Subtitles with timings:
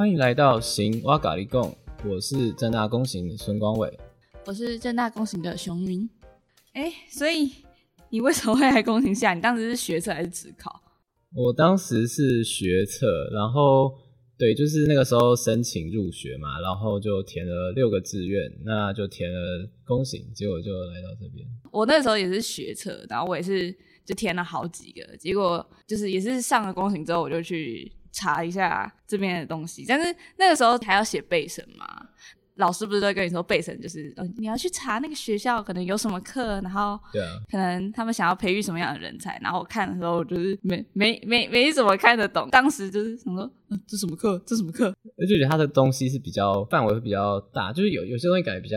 [0.00, 1.76] 欢迎来到行哇咖喱贡，
[2.06, 3.98] 我是正大公行孙光伟。
[4.46, 6.08] 我是正大公行的熊云。
[6.72, 7.50] 哎、所以
[8.08, 9.34] 你为什么会来公行下？
[9.34, 10.80] 你当时是学测还是职考？
[11.34, 13.92] 我当时是学测，然后
[14.38, 21.46] 对，就是那个时候申请入学嘛，然后就填了六个志愿，那就填了公行，结果就来到这边。
[21.70, 23.70] 我那时候也是学测，然后我也是
[24.06, 31.86] 就填了好几个，结果就是也是上了公行之后，我就去查一下这边的东西，但是那个时候还要写备审嘛。
[32.56, 39.38] 老师不是都会跟你说备审就是，呃，你要去查那个学校可能有什么课，然后对啊，可能他们想要培育什么样的人才。
[39.42, 44.38] 然后我看的时候，我就是没没没没怎么看得懂，当时就是想说，嗯、这什么课？
[44.44, 44.88] 这什么课？
[45.16, 48.76] 而且觉得它的东西是比较范围会比较大，就是有有些东西感觉比较，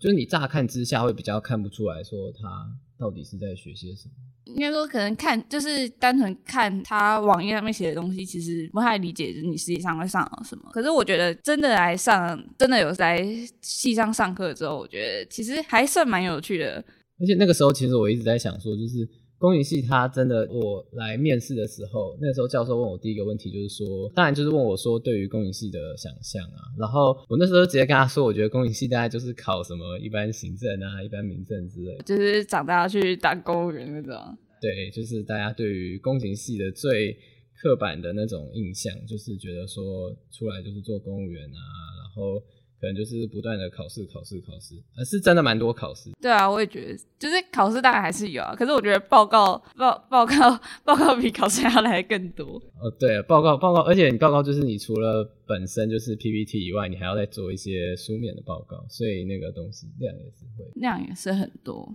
[0.00, 2.66] 就是你乍看之下会比较看不出来说它
[2.98, 4.14] 到底是在学些什么。
[4.44, 10.70] 应该说，可能看就是单纯看他网页上面写的东西，其实不太理解，就是你实际上会上了什么。
[10.70, 13.26] 可是我觉得真的来上，真的有在
[13.62, 16.84] 系上上课之后，我觉得其实还算蛮有趣的。
[17.18, 19.08] 而且那个时候其实我一直在想说，就是
[19.44, 34.16] 公营系它真的，我来面试的时候，那个时候教授问我第一个问题就是说，当然就是问我说对于公营系的想象啊，然后我那时候直接跟他说，我觉得公营系大概就是考什么一般行政啊、一般民政之类的，就是长大要去当公务员那种。
[34.62, 37.14] 对，就是大家对于公营系的最
[37.60, 41.60] 刻板的那种印象，就是觉得说出来就是做公务员啊，
[42.00, 42.42] 然后
[42.80, 46.10] 可能就是不断的考试、考试、考试，呃，是真的蛮多考试。
[46.20, 52.60] 对啊，我也觉得，就是考试大概还是有啊，可是我觉得报告报报告报告比考试要来更多。
[52.80, 60.64] 哦，对，报告报告，而且你报告就是你除了本身就是 PPT 以外，你还要再做一些书面的报告，所以那个东西量也是会。
[60.74, 61.94] 量也是很多，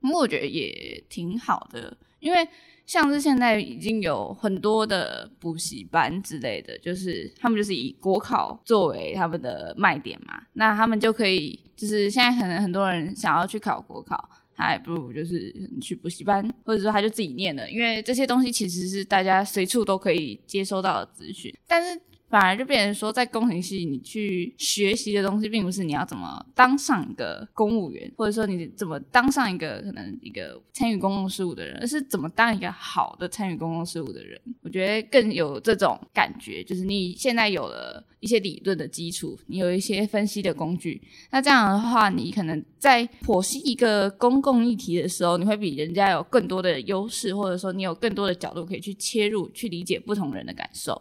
[0.00, 2.38] 不过我觉得也挺好的，因为
[2.86, 14.28] 像是现在已经有很多的补习班之类的，就是他们就是以国考作为他们的卖点嘛，那他们就可以，就是现在可能很多人想要去考国考。
[14.56, 22.00] 还不如就是去补习班，或者说他就自己念了，因为这些东西其实是大家随处都可以接收到的资讯，但是
[22.34, 34.36] 反而就变成说，在工程系你去学习的东西，并不是你要怎么当上一个公务员，或者说你怎么当上一个可能一个参与公共事务的人，而是怎么当一个好的参与公共事务的人。
[34.62, 51.00] 我觉得更有这种感觉，就是你现在有了一些理论的基础，你有一些分析的工具，那这样的话，你可能在剖析一个公共议题的时候，你会比人家有更多的优势，或者说你有更多的角度可以去切入，去理解不同人的感受。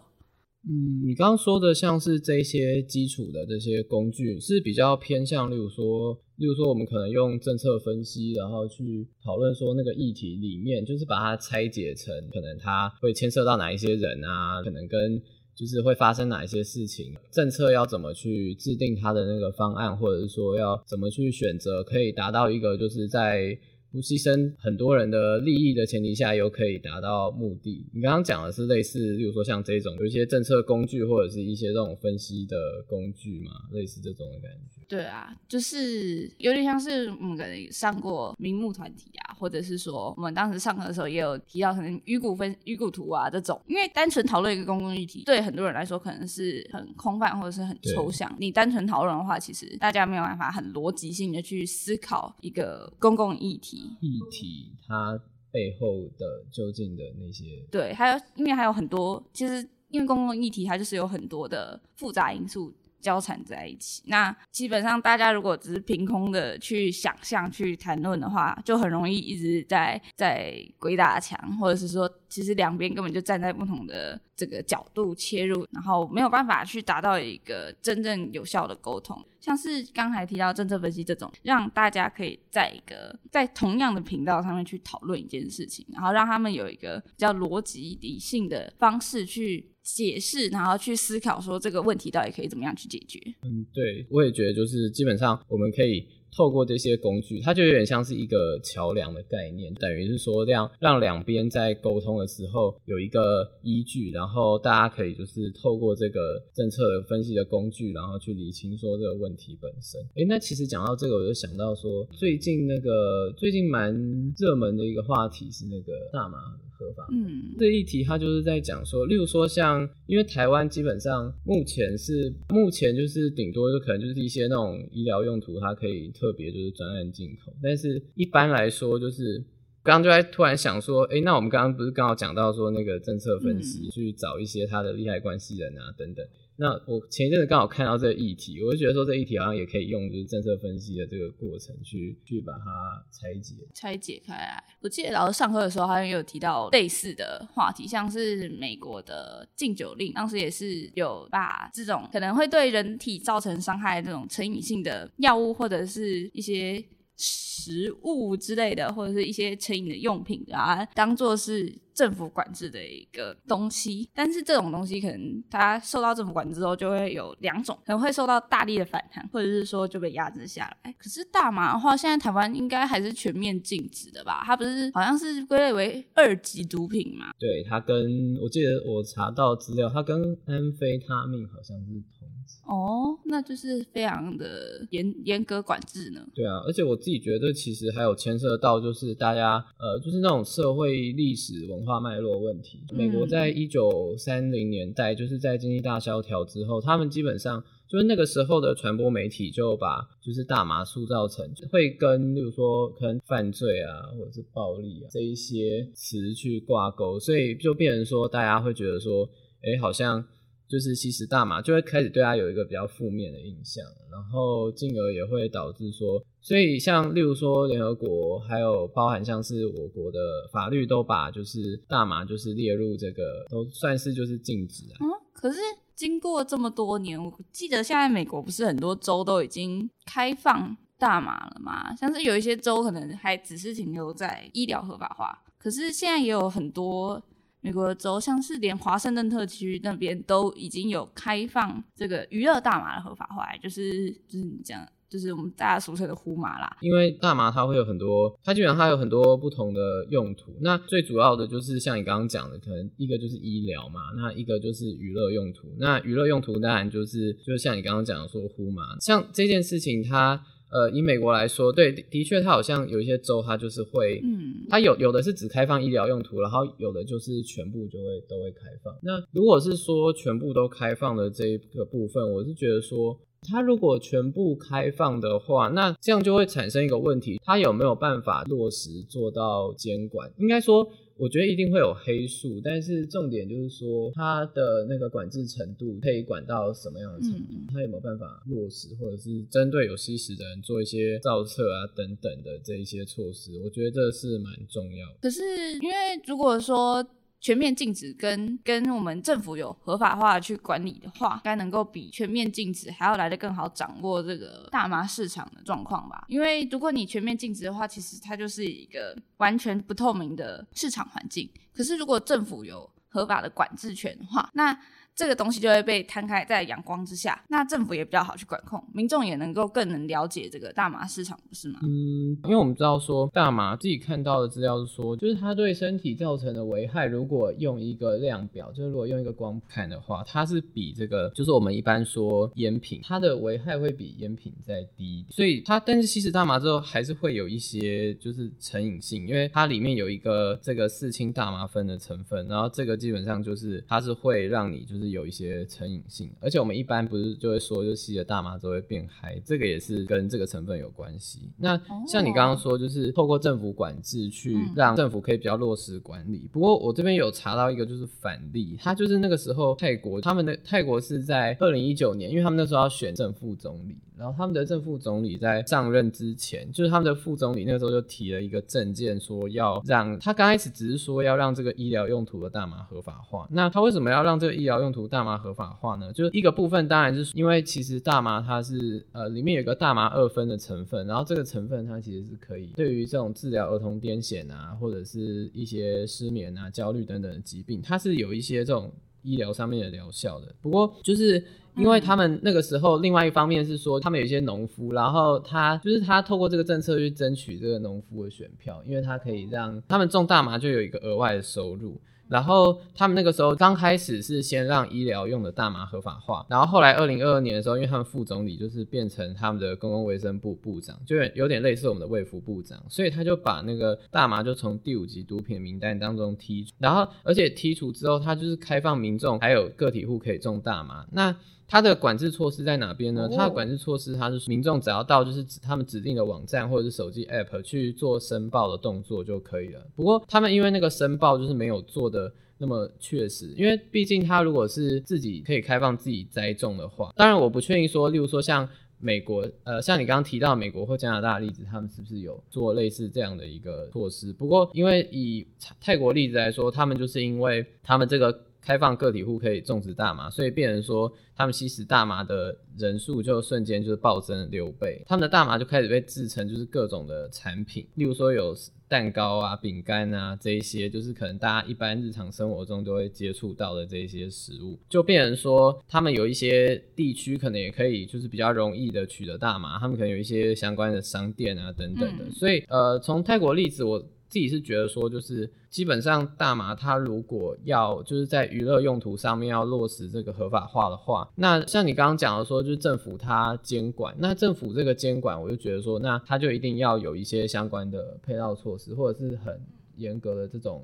[0.66, 15.22] 嗯，你刚刚说的像是这些基础的这些工具，是比较偏向，例如说，例如说我们可能用政策分析，然后去讨论说那个议题里面，就是把它拆解成可能它会牵涉到哪一些人啊，可能跟
[15.53, 23.56] 就是会发生哪一些事情，政策要怎么去制定它的那个方案，或者是说要怎么去选择，可以达到一个就是在
[23.94, 27.86] 不牺牲很多人的利益的前提下，又可以达到目的。
[27.94, 34.81] 你刚刚讲的是类似，例如说像这种有一些政策工具，或者是一些这种分析的工具嘛，类似这种的感觉。
[34.90, 48.34] 对啊，就是有点像是我们可能上过名目团体啊，或者是说我们当时上课的时候也有提到可能鱼骨分鱼骨图啊这种，因为单纯讨论一个公共议题，对很多人来说可能是很空泛或者是很抽象。
[48.40, 53.98] 你单纯讨论的话，其实大家没有办法很逻辑性的去思考一个公共议题。
[54.00, 55.20] 议题它
[55.52, 62.74] 背后的究竟的那些，对，还有因为还有很多，其实因为公共议题它就是有很多的复杂因素。
[63.03, 79.22] 交缠在一起，那基本上大家如果只是凭空的去想象、去谈论的话，就很容易一直在在鬼打墙，或者是说，其实两边根本就站在不同的这个角度切入，然后没有办法去达到一个真正有效的沟通。
[79.42, 89.72] 像是刚才提到政策分析这种，让大家可以在一个在同样的频道上面去讨论一件事情，然后让他们有一个比较逻辑理性的方式去。
[89.83, 93.19] 解释，然后去思考说这个问题到底可以怎么样去解决。
[93.44, 110.01] 嗯，对，我也觉得就是基本上我们可以透过这些工具，它就有点像是一个桥梁的概念，等于是说让让两边在沟通的时候有一个依据，然后大家可以就是透过这个政策分析的工具，然后去理清说这个问题本身。
[110.15, 113.94] 诶，那其实讲到这个，我就想到说最近那个最近蛮
[114.38, 116.39] 热门的一个话题是那个大麻。
[116.83, 129.44] 合法，嗯，这一题他就是在讲说，例如说像，因为台湾基本上目前是目前就是顶多就可能就是一些那种医疗用途，它可以特别就是专案进口，但是一般来说就是
[129.83, 143.55] 刚刚就在突然想说，哎，那我们刚刚不是刚好讲到说那个政策分析，去找一些他的利害关系人啊等等，那我前一阵子刚好看到这个议题，我就觉得说这议题好像也可以用就是政策分析的这个过程去去把它拆解。
[143.73, 144.63] 拆解开来。
[144.81, 156.83] 我记得老师上课的时候好像有提到类似的话题，像是美国的禁酒令，当时也是有把这种可能会对人体造成伤害这种成瘾性的药物或者是一些
[157.17, 164.10] 食物之类的，或者是一些成瘾的用品啊，当做是政府管制的一个东西。
[164.13, 170.94] 但是这种东西可能它受到政府管制之后，就会有两种，可能会受到大力的反弹，或者是说就被压制下来。
[170.98, 174.44] 可是大麻的话，现在台湾应该还是全面禁止的吧？
[174.45, 177.31] 它不是好像是归类为二级毒品嘛？
[177.40, 181.86] 对，它跟我记得我查到资料，它跟安非他命好像是
[182.19, 182.60] 同级。
[182.66, 186.25] 哦，那就是非常的严严格管制呢。
[186.34, 192.83] 对啊，而且我自己觉得其实还有牵涉到就是大家呃，就是那种社会历史文化脉络问题。
[192.91, 209.29] 美国在一九三零年代，就是在经济大萧条之后，他们基本上就是那个时候的传播媒体就把就是大麻塑造成会跟例如说可能犯罪啊或者是暴力啊这一些词去挂钩，所以就变成说大家会觉得说，
[209.62, 210.25] 哎，好像。
[210.74, 220.18] 就是吸食大麻，就会开始对他有一个比较负面的印象，然后进而也会导致说，所以像例如说联合国，还有包含像是我国的
[220.52, 224.98] 法律都把就是大麻就是列入这个都算是就是禁止啊。
[225.02, 225.60] 嗯，可是
[225.94, 231.96] 经过这么多年，我记得现在美国不是很多州都已经开放大麻了吗？
[231.96, 237.22] 像是有一些州可能还只是停留在医疗合法化，可是现在也有很多。
[237.63, 246.77] 美国州像是连华盛顿特区那边都已经有开放这个娱乐大麻的合法化，就是就是你讲，就是我们大家俗称的呼麻啦。
[246.81, 250.54] 因为大麻它会有很多，它基本上它有很多不同的用途。
[250.60, 255.74] 那最主要的就是像你刚刚讲的，可能一个就是医疗嘛，那一个就是娱乐用途。
[255.80, 260.44] 那娱乐用途当然就是就像你刚刚讲的说呼麻，像这件事情它。
[260.74, 268.92] 呃，以美国来说，对，的确，它好像有一些州，它就是会，嗯，它有有的是只开放医疗用途，然后有的就是全部就会都会开放。
[269.04, 280.34] 那如果是说全部都开放的这一个部分，我是觉得说，它如果全部开放的话，那这样就会产生一个问题，它有没有办法落实做到监管？
[280.38, 280.88] 应该说。
[281.18, 287.54] 我觉得一定会有黑数，但是重点就是说，它的那个管制程度可以管到什么样的程度？
[287.71, 293.57] 它有没有办法落实，或者是针对有吸食的人做一些造册啊等等的这一些措施？
[293.60, 295.15] 我觉得这是蛮重要的。
[295.21, 295.42] 可是，
[295.81, 295.95] 因为
[296.25, 297.06] 如果说。
[297.44, 306.24] 全面禁止跟跟我们政府有合法化去管理的话，应该能够比全面禁止还要来得更好掌握这个大麻市场的状况吧？
[306.30, 311.50] 因为如果你全面禁止的话，其实它就是一个完全不透明的市场环境。
[311.75, 314.80] 可是如果政府有合法的管制权的话，那
[315.15, 321.80] 这个东西就会被摊开在阳光之下，那政府也比较好去管控，民众也能够更能了解这个大麻市场，不是吗？
[321.83, 345.02] 嗯，因为我们知道说大麻自己看到的资料是说，就是它对身体造成的危害，如果用一个量表，就是如果用一个光看的话，它是比这个就是我们一般说烟品，它的危害会比烟品再低，所以它但是吸食大麻之后还是会有一些就是成瘾性，因为它里面有一个这个四氢大麻酚的成分，然后这个基本上就是它是会让你就是。
[345.03, 351.51] 是有一些成瘾性，而且我们一般不是就会说，就吸了大麻之后会变嗨，这个也是跟这个成分有关系。
[351.57, 356.50] 那像你刚刚说，就是透过政府管制去让政府可以比较落实管理。
[356.51, 363.98] 不过我这边有查到一个就是反例，他就是那个时候泰国他们的泰国是在二零一九年，因为他们那时候要选正副总理。
[364.24, 373.46] 然后他们的正副总理在上任之前，就是他们的副总理那个时候就提了一个政见，说要让他刚开始只是说要让这个医疗用途的大麻合法化。
[373.51, 376.13] 那他为什么要让这个医疗用途大麻合法化呢？
[376.13, 388.89] 就是一个部分当然是因为其实大麻它是呃里面有个大麻二酚的成分，然后这个成分它其实是可以对于这种治疗儿童癫痫啊，或者是一些失眠啊、焦虑等等的疾病，它是有一些这种
[389.24, 390.53] 医疗上面的疗效的。
[390.62, 391.44] 不过就是。
[391.75, 402.00] 因为他们那个时候，另外一方面是说，他们有一些农夫，然后他就是他透过这个政策去争取这个农夫的选票，因为他可以让他们种大麻就有一个额外的收入。
[402.27, 421.06] 然后他们那个时候刚开始是先让医疗用的大麻合法化，然后后来二零二二年的时候，因为他们副总理就是变成他们的公共卫生部部长，就有点类似我们的卫福部长，所以他就把那个大麻就从第五级毒品名单当中剔除，然后而且剔除之后，他就是开放民众还有个体户可以种大麻。
[421.12, 421.36] 那
[421.74, 423.27] 它的管制措施在哪边呢？
[423.36, 429.84] 它的管制措施，它是民众只要到就是指他们指定的网站或者是手机 app 去做申报的动作就可以了。
[429.96, 444.32] 不过他们因为那个申报就是没有做的那么确实，因为毕竟他如果是自己可以开放自己栽种的话，当然我不确定说，例如说像美国，呃，像你刚刚提到美国或加拿大的例子，他们是不是有做类似这样的一个措施？
[444.32, 445.48] 不过因为以
[445.82, 448.44] 泰国例子来说，他们就是因为他们这个。
[448.63, 458.55] 开放个体户可以种植大麻，所以变成说他们吸食大麻的人数就瞬间就是暴增六倍，他们的大麻就开始被制成就是各种的产品，例如说有
[458.88, 474.03] 蛋糕啊、饼干啊这一些，就是可能大家一般日常生活中都会接触到的这一些食物，就变成说他们有一些地区可能也可以就是比较容易的取得大麻，他们可能有一些相关的商店啊等等的，所以呃从泰国例子我。
[474.34, 489.62] 自己是觉得说，就是基本上大麻它如果要就是在娱乐用途上面要落实这个合法化的话，那像你刚刚讲的说，就是政府它监管，那政府这个监管，我就觉得说，那它就一定要有一些相关的配套措施，或者是很
[489.98, 490.84] 严格的这种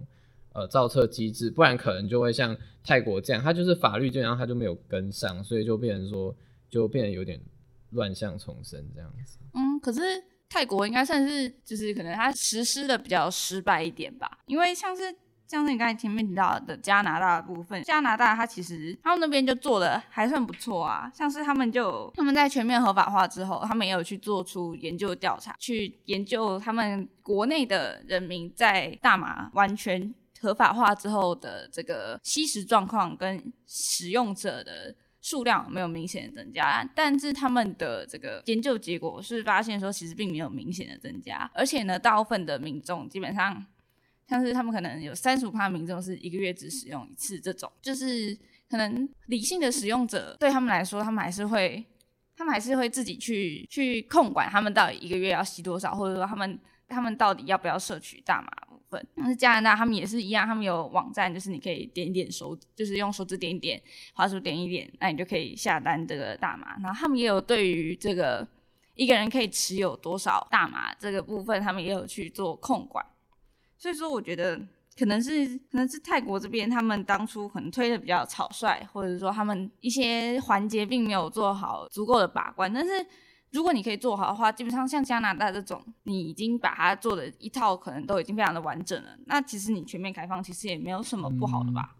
[0.53, 6.35] 呃造册机制，不然可能就会像泰国这样，它就是法律这样它就没有跟上，所以就变成说
[6.69, 7.41] 就变得有点
[7.89, 9.39] 乱象丛生这样子。
[9.55, 10.01] 嗯，可是。
[10.49, 15.15] 泰国应该算是就是可能它实施的比较失败一点吧，因为像是
[15.47, 34.95] 像是你刚才前面提到的加拿大部分，加拿大它其实他们那边就做的还算不错啊，像是他们就他们在全面合法化之后，他们也有去做出研究调查，去研究他们国内的人民在大麻完全合法化之后的这个吸食状况跟使用者的。
[35.21, 43.65] 数量没有明显的增加，但是他们的这个研究结果是发现说，其实并没有明显的增加，而且呢，大部分的民众基本上，
[44.27, 48.37] 像是他们可能有三十五民众是一个月只使用一次，这种就是
[48.69, 51.85] 可能理性的使用者对他们来说，他们还是会，
[52.37, 56.57] 他们还是会自己去去控管他们到底一个月要吸多少，或者说他们
[56.87, 58.68] 他们到底要不要摄取大麻。
[59.15, 63.81] 但是加拿大他们也是一样，他们有网站，就是你可以点一点手指，就是用手指点一点，
[64.13, 66.75] 滑鼠点一点，那你就可以下单这个大麻。
[66.81, 68.47] 然后他们也有对于这个
[68.95, 73.05] 一个人可以持有多少大麻这个部分，他们也有去做控管。
[73.77, 74.59] 所以说，我觉得
[74.97, 83.05] 可能是可能是泰国这边他们当初可能推的比较草率，或者说他们一些环节并没有做好足够的把关，但是。
[83.51, 89.09] 如果你可以做好的话，基本上像加拿大这种，你已经把它做的一套可能都已经非常的完整了。
[89.25, 91.95] 那其实你全面开放，其实也没有什么不好的吧？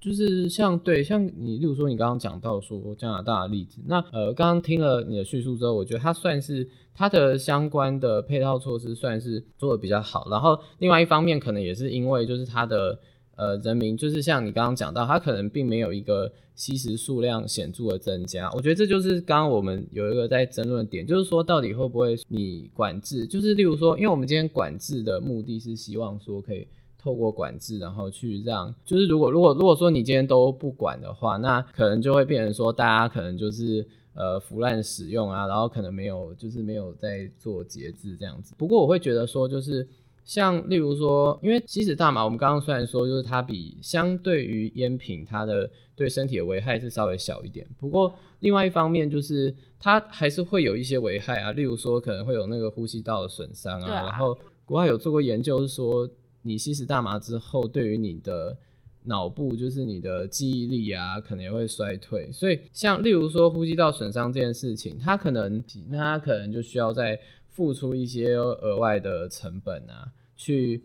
[0.00, 10.28] 就是像对像你，例如说你刚刚讲到说加拿大的例子，那呃，刚刚听了你的叙述之后，我觉得它算是它的相关的配套措施算是做的比较好。
[10.28, 12.98] 然后另外一方面，可能也是因为就是它的。
[13.34, 18.50] 呃，人民就是像你刚刚讲到，他可能并没有一个吸食数量显著的增加。
[18.52, 23.26] 我觉得这就是刚刚我们有一个在争论点，就是说到底会不会你管制？
[23.26, 33.84] 就是例如说，因为我们今天管制的目的是希望说可以透过管制，然后去让，就是如果如果如果说你今天都不管的话，那可能就会变成说大家可能就是
[34.14, 38.54] 呃腐烂使用啊，然后可能没有就是没有在做节制这样子。
[38.58, 39.88] 不过我会觉得说就是。
[40.24, 47.66] 像例如说，因为吸食大麻，我们刚刚虽然说就是它比相对于烟品，它的对身体的危害是稍微小一点。
[47.78, 53.88] 不过另外一方面就是它还是会有一些危害啊，例如说可能会有那个呼吸道的损伤啊。
[53.88, 56.08] 然后国外有做过研究，是说
[56.42, 58.56] 你吸食大麻之后，对于你的
[59.04, 62.30] 脑部，就是你的记忆力啊，可能也会衰退。
[62.30, 67.18] 所以像例如说呼吸道损伤这件事情，它可能那它可能就需要在
[67.52, 70.82] 付出一些额外的成本啊，去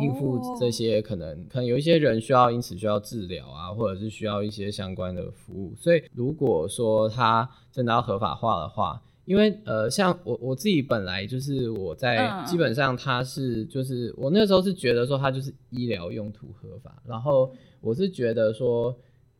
[0.00, 5.74] 应付这些可能可能有一些人需要因此需要治疗啊，或者是需要一些相关的服务。
[5.76, 18.96] 所以如果说它真的要合法化的话，因为呃，像我我自己本来就是我在基本上它是就是我那时候是觉得说它就是医疗用途合法，然后我是觉得说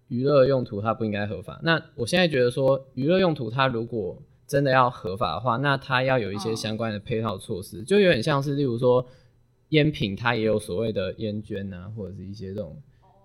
[0.08, 1.60] 娱乐用途它不应该合法。
[1.62, 9.04] 那我现在觉得说娱乐用途它如果真的要合法的话，那它要有一些相关的配套措施，就有点像是，例如说
[9.70, 12.76] 烟品，它也有所谓的烟捐啊，或者是一些这种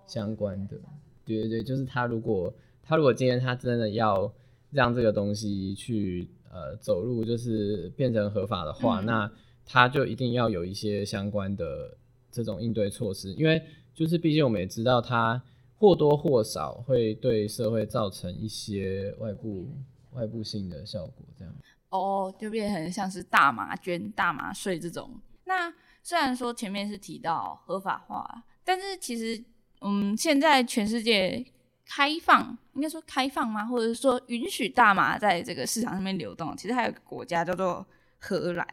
[0.06, 0.76] 相关的。
[1.24, 2.52] 对对对，就是它如果
[2.82, 4.32] 它如果今天它真的要
[4.72, 9.30] 让这个东西去呃走入，就是变成合法的话，那
[9.64, 11.96] 它就一定要有一些相关的
[12.32, 13.62] 这种应对措施，因为
[13.94, 15.40] 就是毕竟我们也知道，它
[15.78, 19.68] 或多或少会对社会造成一些外部。
[20.12, 21.54] 外部性的效果，这样
[21.90, 25.20] 哦，就变成像是大麻捐、大麻税这种。
[25.44, 29.42] 那虽然说前面是提到合法化，但是其实，
[29.80, 31.44] 嗯，现在全世界
[31.84, 33.66] 开放，应该说开放吗？
[33.66, 36.56] 或者是说允许大麻在这个市场上面流动？
[36.56, 37.86] 其实还有个国家叫做
[38.18, 38.66] 荷兰，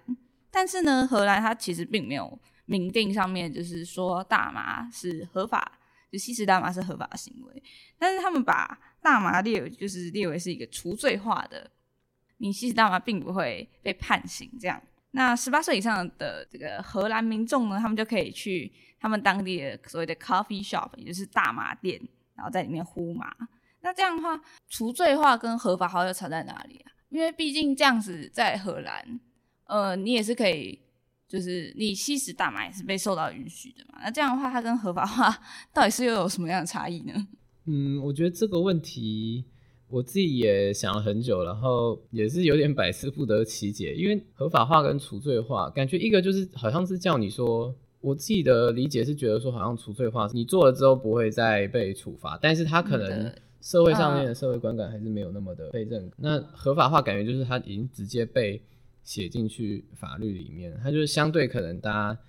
[0.51, 5.79] 但是呢，荷兰它其实并没有明定上面就是说大麻是合法，
[6.12, 7.63] 就吸食大麻是合法行为，
[7.98, 11.70] 但是他们把大麻列为就是列为是一个除罪化的，
[12.38, 14.82] 你吸食大麻并不会被判刑这样。
[15.12, 22.00] 那十八岁以上的这个荷兰民众呢，他们就可以去他们当地的所谓的 coffee shop，也就是大麻店，
[22.36, 23.34] 然后在里面呼麻。
[23.82, 26.92] 那这样的话，除罪化跟合法化又差在哪里啊？
[27.10, 29.20] 因为毕竟这样子在荷兰，
[29.66, 30.80] 呃，你也是可以，
[31.30, 34.00] 就是你吸食大麻也是被受到允许的嘛。
[34.04, 35.34] 那这样的话，它跟合法化
[35.72, 37.14] 到底是又有什么样的差异呢？
[37.66, 39.46] 嗯，我觉得这个问题
[39.88, 43.94] 我自己也想了很久，然后也是有点百思不得其解。
[43.94, 53.32] 因为合法化跟除罪化，感觉一个就是好像是叫你说，我自己的理解是觉得说，好像除罪化你做了之后不会再被处罚，但是他可能。
[53.62, 56.16] 社会上面的社会观感还是没有那么的被认可。
[56.20, 58.64] 那合法化感觉就是它已经直接被
[59.10, 62.20] 写进去法律里面，它就是相对可能大家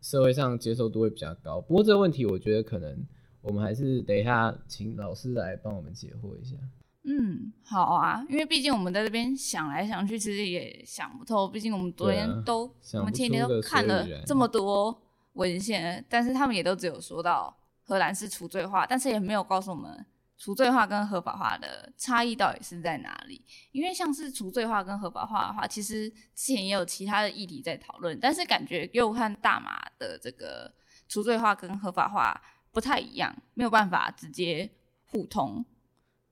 [0.00, 1.60] 社会上接受度会比较高。
[1.60, 3.04] 不过这个问题，我觉得可能
[3.40, 6.54] 我们还是等一下请老师来帮我们解惑一下。
[7.02, 11.48] 嗯，好啊，因为毕竟我们在这边想来想去，其实也想不透。
[11.48, 14.96] 毕竟我们昨天都，我们前天都看了这么多
[15.32, 17.52] 文献，但是他们也都只有说到
[17.82, 20.06] 荷兰是除罪化，但是也没有告诉我们。
[20.40, 23.42] 除罪化跟合法化的差异到底是在哪里？
[23.72, 30.72] 因为像是除罪化跟合法化的话，其实之前也有其他的议题在讨论，但是感觉又和大麻的这个
[31.08, 32.40] 除罪化跟合法化
[32.70, 34.70] 不太一样，没有办法直接
[35.06, 35.64] 互通。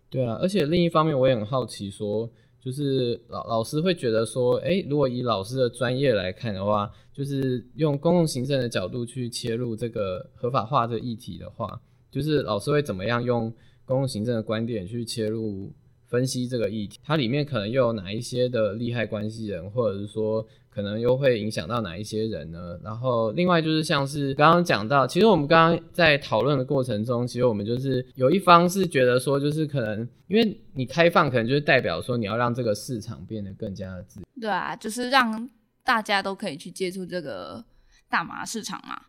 [0.08, 13.52] 对啊，而且另一方面我也很好奇，说就是老老师会觉得说，哎，如果以老师的专业来看的话，就是用公共行政的角度去切入这个合法化这议题的话，就是老师会怎么样用？
[13.86, 15.72] 公共行政的观点去切入
[16.06, 22.78] 分析这个议题，它里面可能又有哪一些的利害关系人，或者是说可能又会影响到哪一些人呢？
[22.84, 34.26] 然后另外就是像是刚刚讲到，其实我们刚刚在讨论的过程中，其实我们就是有一方是觉得说，就是可能因为你开放，可能就是代表说你要让这个市场变得更加的自由。
[34.40, 35.48] 对啊，就是让
[35.82, 37.64] 大家都可以去接触这个
[38.08, 39.00] 大麻市场嘛。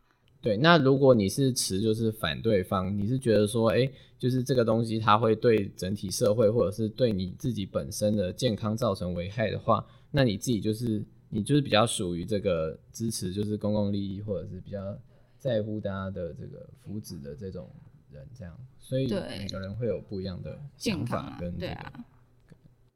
[0.47, 3.86] 对，那如果你是持就是反对方，你是觉得说，哎，
[4.17, 14.97] 就是这个东西它会对整体社会或者是对你自己本身的健康造成危害的话，那你自己就是你就是比较属于这个支持就是公共利益或者是比较
[15.38, 17.69] 在乎大家的这个福祉的这种
[18.10, 21.91] 人，这样，所以每个人会有不一样的想法跟对啊。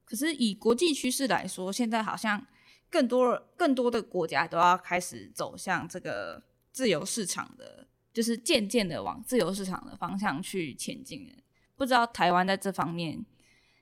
[0.06, 2.48] 可是以国际趋势来说，现在好像
[2.90, 6.42] 更多更多的国家都要开始走向这个。
[6.72, 11.28] 自由市场的，就是渐渐的往自由市场的方向去前进。
[11.76, 13.26] 不知道台湾在这方面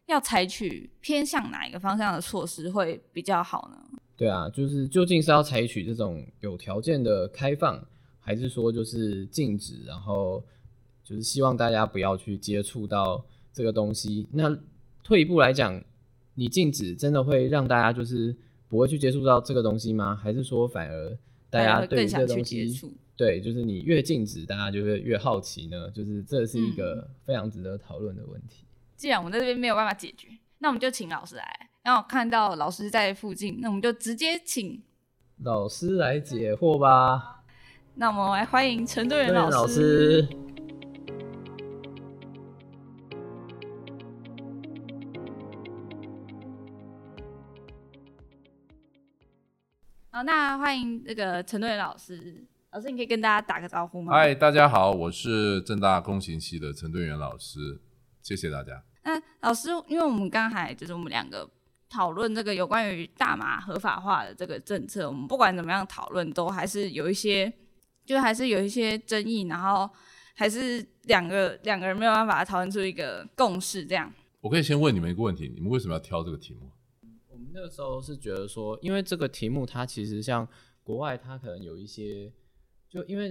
[0.05, 3.99] 要采取偏向哪一个方向的措施会比较好呢？
[4.15, 7.85] 对啊，就是究竟是要采取这种有条件的开放，
[8.19, 10.43] 还是说就是禁止，然后
[11.03, 14.27] 就是希望大家不要去接触到这个东西？
[14.31, 14.57] 那
[15.03, 15.83] 退一步来讲，
[16.35, 18.35] 你禁止真的会让大家就是
[18.67, 20.15] 不会去接触到这个东西吗？
[20.15, 21.17] 还是说反而？
[21.49, 22.71] 大家对这个东西，
[23.15, 25.89] 对，就是你越禁止，大家就会越好奇呢。
[25.91, 28.63] 就是这是一个非常值得讨论的问题。
[28.95, 30.27] 既然我们在这边没有办法解决，
[30.59, 31.69] 那我们就请老师来。
[31.83, 34.81] 然后看到老师在附近，那我们就直接请
[35.43, 37.43] 老师来解惑吧。
[37.95, 40.27] 那我们来欢迎陈队员老师。
[50.19, 52.45] 好，那欢迎那个陈队老师。
[52.73, 54.11] 老师，你可以跟大家打个招呼吗？
[54.11, 57.79] 嗨，大家好，我是正大工行系的陈队元老师，
[58.21, 58.83] 谢谢大家。
[59.05, 61.49] 那老师，因为我们刚才就是我们两个
[61.89, 67.53] 讨论这个有关于大麻合法化的这个政策，我们不管怎么样讨论，都还是有一些，
[68.05, 69.89] 就还是有一些争议，然后
[70.35, 73.85] 还是两个两个人没有办法讨论出一个共识。
[73.85, 76.69] 这样，我可以先问你们一个问题：你们为什么要挑这个题目？
[77.53, 80.47] 那个时候是觉得说，因为这个题目它其实像
[80.83, 82.31] 国外，它可能有一些，
[82.89, 83.29] 就因为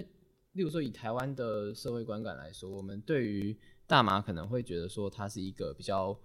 [0.52, 6.18] 例如说以台湾的社会观感来说，我们对于大麻可能会觉得说它是一个比较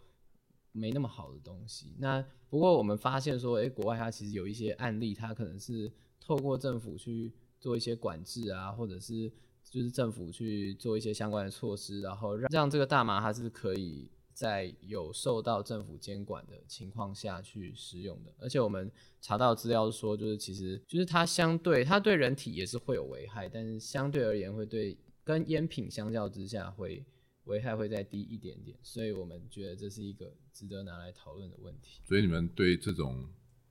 [0.71, 1.95] 没那么好的东西。
[1.99, 9.32] 那不过我们发现说，诶，国外它其实有一些案例，它可能是透过政府去做一些管制啊，或者是
[9.63, 14.10] 就是政府去做一些相关的措施，然后让让这个大麻它是可以。
[14.34, 18.91] 在有受到政府监管的情况下去使用的，而且我们
[19.22, 27.06] 查到资料说，就是其实就是它相对它对人体也是会有危害，但是相对而言会对跟烟品相较之下会
[27.46, 32.02] 危害会再低一点点，所以我们觉得这是一个值得拿来讨论的问题。
[32.06, 33.30] 所以你们对这种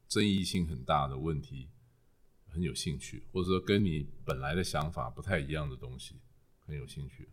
[0.08, 1.68] 争议性很大的问题
[2.46, 6.16] 很有兴趣，或者说跟你本来的想法不太一样的东西
[6.58, 7.28] 很有兴趣。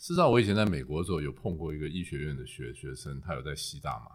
[0.00, 4.06] 事实上，我以前在美国的时候有碰过一个医学院的学学生，他有在吸大麻，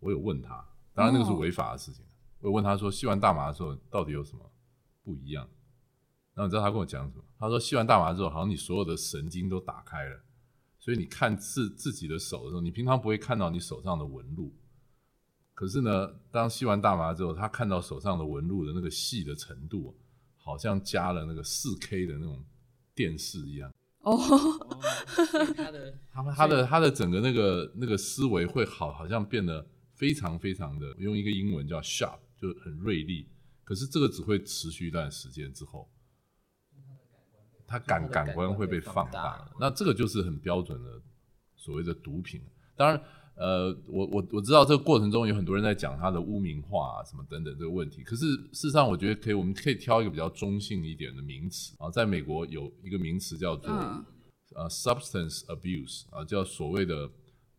[0.00, 2.02] 我有问他，当然那个是违法的事情。
[2.40, 4.50] 我有问他说，吸完大麻的时候到底有什么
[5.04, 5.46] 不一样？
[6.32, 7.22] 然后你知道他跟我讲什么？
[7.38, 10.18] 他说，吸完大麻之后，好像你所有的神经都打开了，
[10.78, 14.50] 所以你看自自己的手的时候，你平常不会看到你手上的纹路。
[15.52, 19.94] 可是呢，当吸完大麻之后，他看到手上的纹路的那个细的程度，
[20.38, 22.42] 好像加了那个四 K 的那种
[22.94, 23.70] 电视一样。
[24.02, 24.18] 哦，
[25.56, 33.28] 他的他他的他的整个那个那个思维会好，好像变得非常非常的用一个英文叫 sharp，就很锐利。
[33.64, 35.88] 可是这个只会持续一段时间之后，
[37.66, 39.50] 他感感官会被放大。
[39.58, 41.00] 那这个就是很标准的
[41.56, 42.42] 所谓的毒品。
[42.76, 43.02] 当然。
[43.34, 48.02] 呃，我我我知道这个过程中有很多人在讲他的污名化啊，什么等等这个问题。
[48.02, 51.90] 可是事实上，我觉得可以，我们可以挑一个比较中性一点的名词啊。
[51.90, 53.72] 在美国有一个名词叫做
[54.54, 57.10] 呃 substance abuse 啊，叫所谓的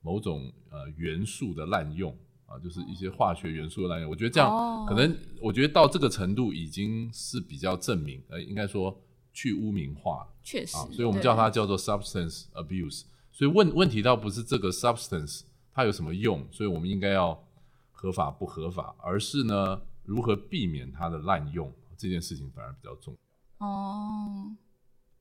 [0.01, 4.09] 某种呃元素的滥用啊，就是一些化学元素的滥用。
[4.09, 8.95] 我觉得这样可能，我觉得到这个程度已经是比较证明，呃，应该说
[9.33, 13.05] 去污名化，确实，所以我们叫它叫做 substance abuse。
[13.31, 15.41] 所以问问题倒不是这个 substance。
[15.73, 16.47] 它有什么用？
[16.51, 17.43] 所以我们应该要
[17.91, 23.11] 合法不合法，而是呢，如何避免它的滥用这件事情反而比较重
[23.59, 23.65] 要。
[23.65, 24.55] 哦，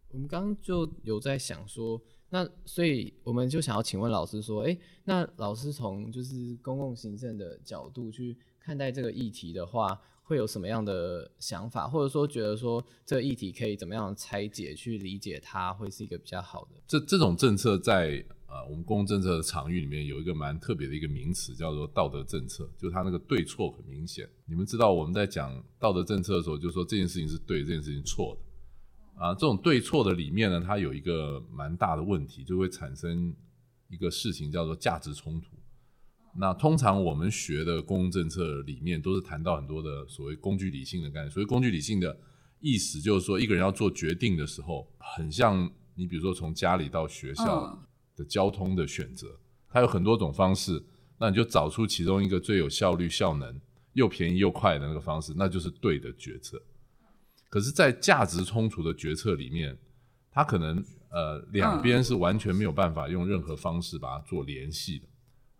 [0.08, 16.82] 我们刚刚就有在想说，那所以我们就想要请问老师说，哎，那老师从就是公共行政的角度去看待这个议题的话，会有什么样的想法，或者说觉得说这个议题可以怎么样拆解去理解它，会是一个比较好的？
[16.86, 18.22] 这这种政策在。
[18.52, 24.28] 啊，我们公共政策的场域里面有一个蛮特别的一个名词，叫做道德政策，就它那个对错很明显。
[24.44, 29.24] 你们知道我们在讲道德政策的时候，就说这件事情是对，这件事情错的。
[29.24, 33.34] 啊，这种对错的里面呢，它有一个蛮大的问题，就会产生
[33.88, 35.56] 一个事情叫做价值冲突。
[36.36, 41.30] 那通常我们学的公共政策里面都是谈到很多的所谓工具理性的概念。
[41.30, 42.14] 所谓工具理性的
[42.60, 47.82] 意思，就是说一个人要做决定的时候，很像你比如说从家里到学校。
[48.22, 49.28] 的交通的选择，
[49.68, 50.82] 它有很多种方式，
[51.18, 53.60] 那你就找出其中一个最有效率、效能
[53.94, 56.62] 又便宜又快的那个方式，那就是对的决策。
[57.48, 59.76] 可是，在价值冲突的决策里面，
[60.30, 65.06] 它可能呃两边是完全没有办法用任何方式把它做联系的，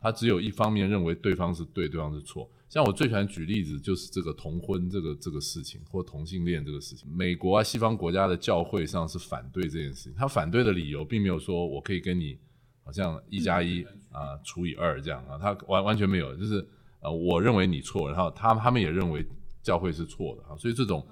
[0.01, 2.51] 它只有一方面认为对方是对，对方是错。
[2.71, 7.07] 像我最喜欢举例子就是这个同婚这个这个事情，或同性恋这个事情。
[7.15, 10.15] 美国啊，西方国家的教会上是反对这件事情。
[10.17, 12.39] 他反对的理由并没有说我可以跟你
[12.85, 16.67] 好像一加一啊除以二这样啊，他完完全没有，就是
[17.01, 19.25] 呃我认为你错，然后他他们也认为
[19.63, 20.57] 教会是错的啊。
[20.57, 21.07] 所以这种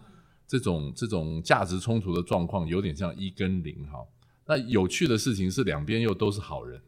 [0.47, 4.05] 这种这种价值冲突的状况有点像一跟零哈。
[4.47, 6.81] 那有趣的事情是两边又都是好人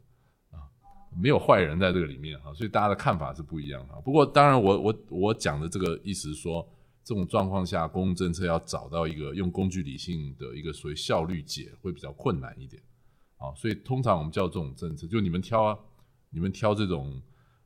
[0.51, 0.59] 啊。
[1.21, 4.01] 没有坏人在这个里面哈，所以大家的看法是不一样哈。
[4.05, 6.67] 不过当然，我我我讲的这个意思是说，
[7.05, 12.83] 这种状况下，公共政策要找到一个用工具理性的一个所谓效率解会比较困难一点
[13.43, 13.51] 啊。
[13.57, 15.79] 所以通常我们叫这种政策，就你们挑啊，
[16.31, 17.21] 你们挑这种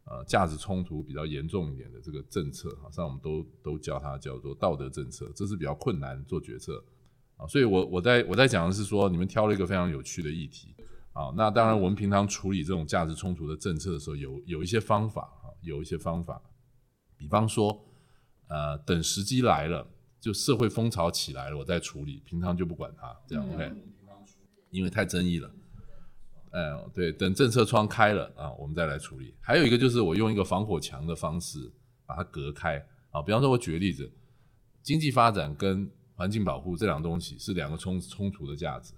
[0.05, 6.83] 呃价值冲突比较严重一点的这个政策，好像我们都都叫它叫做道德政策，这是比较困难做决策
[7.37, 7.47] 啊。
[7.47, 10.75] 所以我我在我在讲的是说，你们挑了一个非常有趣的议题。
[11.13, 16.39] 啊，那当然，我们平常处理这种价值冲突的政策的时候，有有一些方法啊，有一些方法，
[17.17, 17.83] 比方说，
[18.49, 19.89] 呃，等时机来了，
[20.21, 23.73] 就社会风潮起来了，我再处理，平常就不管它，这样 OK，
[24.69, 25.51] 因为太争议了。
[26.57, 26.63] 哎，
[26.95, 29.35] 对，等政策窗开了啊，我们再来处理。
[29.43, 31.71] 还有一个就是我用一个防火墙的方式
[32.07, 34.11] 把它隔开啊，比方说，我举个例子，
[34.83, 38.95] 经济发展跟环境保护这两个东西是两个冲冲突的价值。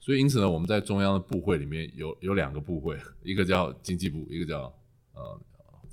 [0.00, 4.62] 所以，因此呢，我们在中央的部会里面有有两个部会，一个叫经济部，一个叫
[5.12, 5.40] 呃，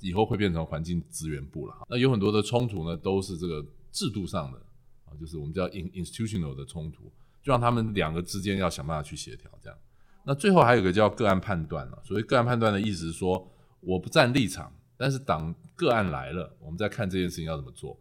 [0.00, 1.86] 以后会变成环境资源部了。
[1.88, 4.58] 那有很多的冲突呢，都是这个制度上的
[5.04, 7.04] 啊，就是我们叫 in institutional 的冲突，
[7.42, 9.50] 就让他们两个之间要想办法去协调。
[9.62, 9.78] 这样，
[10.26, 12.02] 那最后还有个叫个案判断了。
[12.04, 13.48] 所谓个案判断的意思是说，
[13.80, 17.98] 我不站立场，但是当个案来了，我们再看这件事情要怎么做，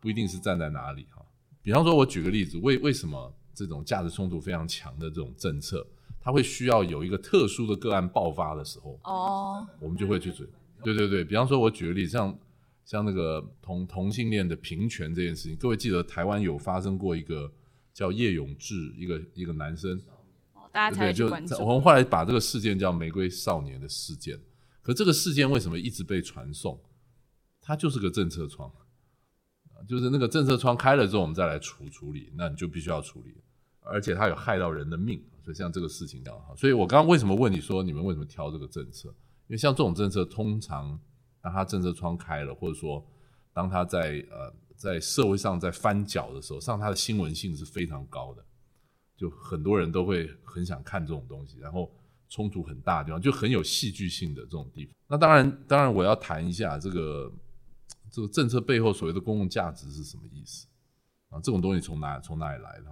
[0.00, 1.22] 不一定是站在哪里哈。
[1.62, 3.34] 比方说，我举个例子，为为什么？
[3.58, 5.82] 这种价值冲突非常强的这种政策，
[6.20, 10.46] 它会需要有一个特殊的个案爆发的时候，哦，我们就会去准。
[10.82, 12.38] 对对对，比方说，我举个例子，像
[12.84, 17.50] 像那个同同性恋的平权这件事情，各位记得台湾有发生过一个
[17.94, 19.98] 叫叶永志一个一个男生，
[20.76, 21.24] 大家才就
[21.64, 24.38] 我们后来把这个事件叫玫瑰少年的事件。
[24.82, 26.78] 可这个事件为什么一直被传送？
[27.62, 28.70] 它就是个政策窗。
[29.88, 33.34] 就是那个政策窗开了之后，我们再来处处理，那你就必须要处理，
[33.80, 36.54] 而且它有害到人的命，所以像这个事情这样哈。
[36.56, 39.08] 所以我刚刚为什么问你说你们为什么挑这个政策？
[39.48, 41.00] 因为像这种政策，通常
[41.40, 43.02] 当它政策窗开了，或者说
[43.54, 48.44] 当它在呃在社会上在翻搅的时候，上它的新闻性是非常高的，
[49.16, 51.90] 就很多人都会很想看这种东西，然后
[52.28, 54.94] 冲突很大的地方，就很有戏剧性的这种地方。
[55.08, 57.32] 那当然，当然我要谈一下这个
[58.10, 60.66] 这个政策背后所谓的公共价值是什么意思
[61.30, 61.40] 啊？
[61.40, 62.84] 这种东西从哪从哪里来的？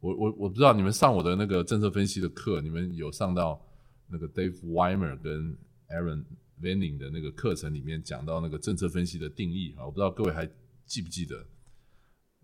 [0.00, 3.60] 我我我不知道你们上我的那个政策分析的课，你们有上到
[4.08, 5.56] 那个 Dave Weimer 跟
[5.88, 6.24] Aaron
[6.60, 9.84] Vanning 的那个课程里面讲到那个政策分析的定义啊？
[9.84, 10.50] 我不知道各位还
[10.86, 11.46] 记不记得？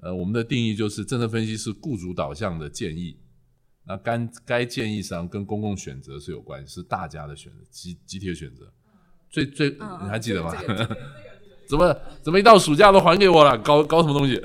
[0.02, 3.16] 呃，我们的定义就是政策分析是雇主导向的建议，
[3.86, 8.70] 那该该建议上跟公共选择是有关系，是大家的选择，集集体的选择。
[9.30, 10.54] 最最你还记得吗？
[11.68, 13.58] 怎么怎么一到暑假都还给我了？
[13.58, 14.40] 搞搞什么东西？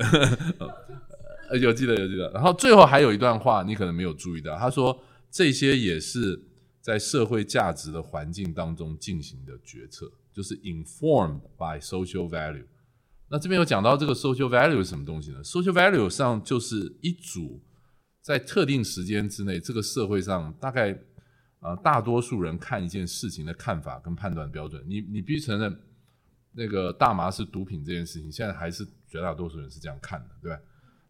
[1.60, 2.30] 有记得有记得。
[2.32, 4.98] 然后最后还有一段话，你可能没有注意到，他说
[5.30, 6.42] 这些也是
[6.80, 12.64] 在社会价值的环境当中进行的决策，就是 informed by social value。
[13.32, 17.64] 那这边有讲到这个 social value 是什么东西呢？social value 上就是一组
[18.20, 20.92] 在特定时间之内，这个社会上大概
[21.60, 24.84] 啊大多数人看一件事情的看法跟判断标准。
[24.86, 25.74] 你你必须承认，
[26.52, 30.60] 那个大麻是毒品这件事情，现在还是绝大多数人是这样看的，对吧？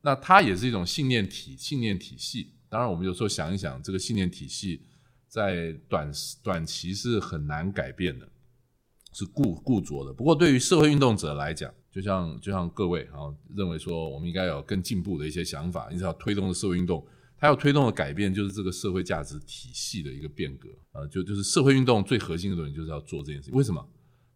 [0.03, 2.55] 那它也是一种信念体信念体系。
[2.69, 4.87] 当然，我们有时候想一想，这个信念体系
[5.27, 6.09] 在短
[6.41, 8.29] 短期是很难改变的，
[9.13, 10.13] 是固固着的。
[10.15, 23.55] 不过，对于社会运动者来讲，就像就像各位啊，认为说我们应该有更进步的一些想法，你知道推动的社会运动，它要推动的改变就是这个社会价值体系的一个变革啊，就就是社会运动最核心的东西就是要做这件事情。
[23.55, 23.87] 为什么？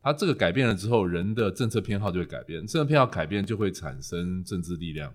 [0.02, 5.12] 它这个改变了之后，人的政策偏好就会改变，政策偏好改变就会产生政治力量，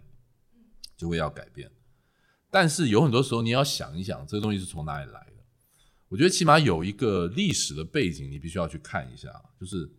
[0.98, 1.72] 就会要改变。
[2.50, 5.44] 但是有很多时候你要想一想，这个东西是从哪里来的？
[6.10, 9.90] 我觉得起码有一个历史的背景，你必须要去看一下，就是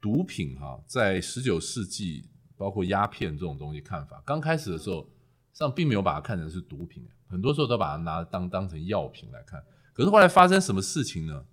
[0.00, 5.08] 毒品哈，在十九世纪，包括鸦片这种东西，看法刚开始的时候，
[5.52, 9.62] 上并没有把它看成是毒品，很多时候都把它拿当当成药品来看。
[9.92, 11.44] 可是后来发生什么事情呢？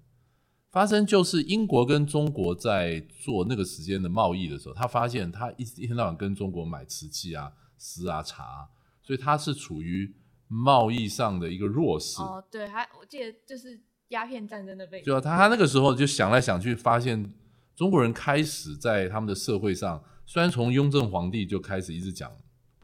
[0.69, 8.69] 发生就是英国跟中国在做那个时间的贸易的时候，他发现他一一天到晚跟中国买瓷器啊、丝啊、茶，
[9.01, 10.13] 所以他是处于
[10.47, 12.21] 贸易上的一个弱势。
[12.21, 15.05] 哦，对，还我记得就是鸦片战争的背景。
[15.05, 17.33] 就他他那个时候就想来想去，发现
[17.75, 22.31] 中国人开始在他们的社会上，虽然从雍正皇帝就开始一直讲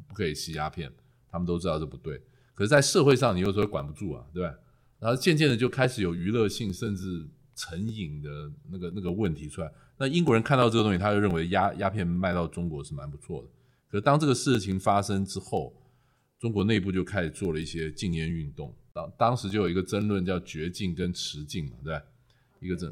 [0.07, 0.91] 不可以吸鸦片，
[1.29, 2.21] 他们都知道这不对，
[2.53, 4.53] 可是，在社会上你有时候管不住啊，对吧？
[4.99, 7.27] 然后渐渐的就开始有娱乐性，甚至。
[7.53, 13.47] 成瘾的那个那个问题出来，那英国人看到这个东西，他就认为鸦鸦片卖到中国是蛮不错的。
[13.87, 15.71] 可是当这个事情发生之后，
[16.39, 18.73] 中国内部就开始做了一些禁烟运动。
[18.93, 22.01] 当当时就有一个争论，叫绝禁跟持禁嘛，对吧
[22.61, 22.91] 一个争。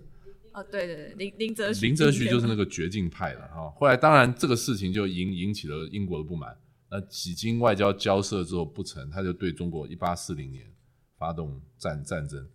[0.59, 1.87] 哦，对对对，林林则徐。
[1.87, 3.69] 林则徐就是那个绝境派的哈。
[3.77, 6.55] 后来当然这个事情就引引起了英国的不满。
[6.91, 10.65] 那几经外交交涉之后不成，他就对中国一八四零年
[11.17, 12.45] 发动战战争。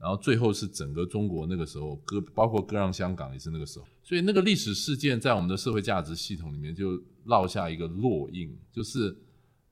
[0.00, 9.16] 然后最后是整个中国那个时候割，包括割让香港也是那个时候，所以那个历史事件在我们的社会价值系统里面就烙下一个烙印，就是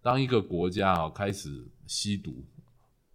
[0.00, 2.42] 当一个国家啊开始吸毒，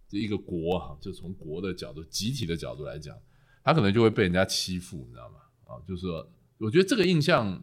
[0.08, 3.16] 这一个国啊，就从国的角度、集体的角度来讲，
[3.68, 5.36] 他可能就会被人家欺负，你知道吗？
[5.64, 6.26] 啊，就是说，
[6.58, 7.62] 我觉得这个印象。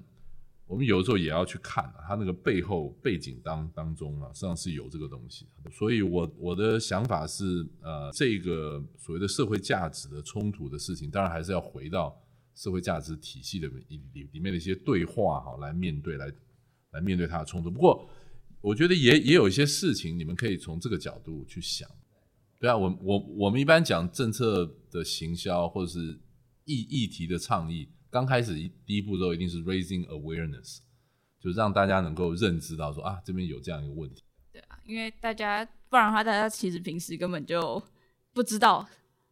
[0.68, 5.46] 我们有的时候也要去看啊，它那个背后背景当当中啊，实际上是有这个东西。
[5.72, 12.20] 所以，我我的想法是，呃，这个所谓的社会价值的冲突的事情，当然还是要回到
[12.56, 16.34] 社会价值体系的里里面的一些对话哈，来面对，来
[16.94, 17.70] 来面对它的冲突。
[17.70, 18.10] 不过，
[18.60, 21.88] 我觉得也也有一些事情，你们可以从这个角度去想。
[22.60, 26.20] 对啊，我我我们一般讲政策的行销或者是
[26.64, 27.90] 议议题的倡议。
[28.10, 28.54] 刚开始
[28.86, 30.78] 第一步都一定是 raising awareness，
[31.40, 34.24] 就让大家能够认知到说啊，这边有这样一个问题。
[34.54, 37.82] 对啊，因为大家不然的话，大家其实平时根本就
[38.34, 38.88] 不知道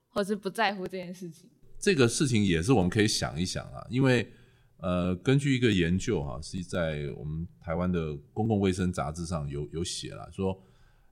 [0.09, 1.49] 或是不在乎这件事情。
[1.79, 4.29] 这个事情也是我们可以想一想啊，因为
[4.77, 10.61] 呃，根据一个研究哈，是在我们台湾的公共卫生杂志上有有写了，说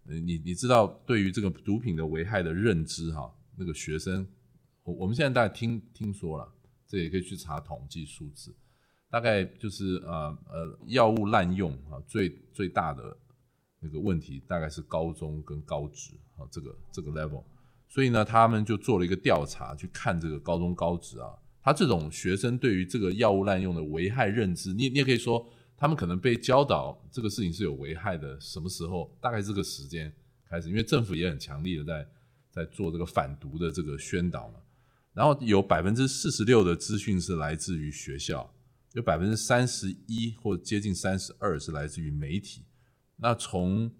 [0.03, 4.27] 你你知道对于这个毒品的危害的认知哈，那个学生，
[4.83, 6.53] 我我们现在大家听听说了。
[6.87, 8.53] 这也可以去查统计数字，
[9.09, 13.17] 大概就是呃呃药物滥用啊，最最大的
[13.79, 17.45] 那个问题大概是高中跟高职啊这个这个 level，
[17.87, 21.29] 所以呢，他们就做了一个调查，去看这个高中高职啊，
[21.61, 25.47] 他这种学生对于这个药物滥用的危害认知，你你也可以说
[25.81, 29.11] 他们可能被教导这个事情是有危害的，什么时候？
[29.19, 30.13] 大概这个时间
[30.47, 32.07] 开始，因为政府也很强力的在
[32.51, 34.59] 在做这个反毒的这个宣导嘛。
[35.11, 38.53] 然后有百分之四十六的资讯是来自于学校，
[38.93, 42.61] 有百分之三十一或接近三十二是来自于媒体。
[43.15, 43.91] 那从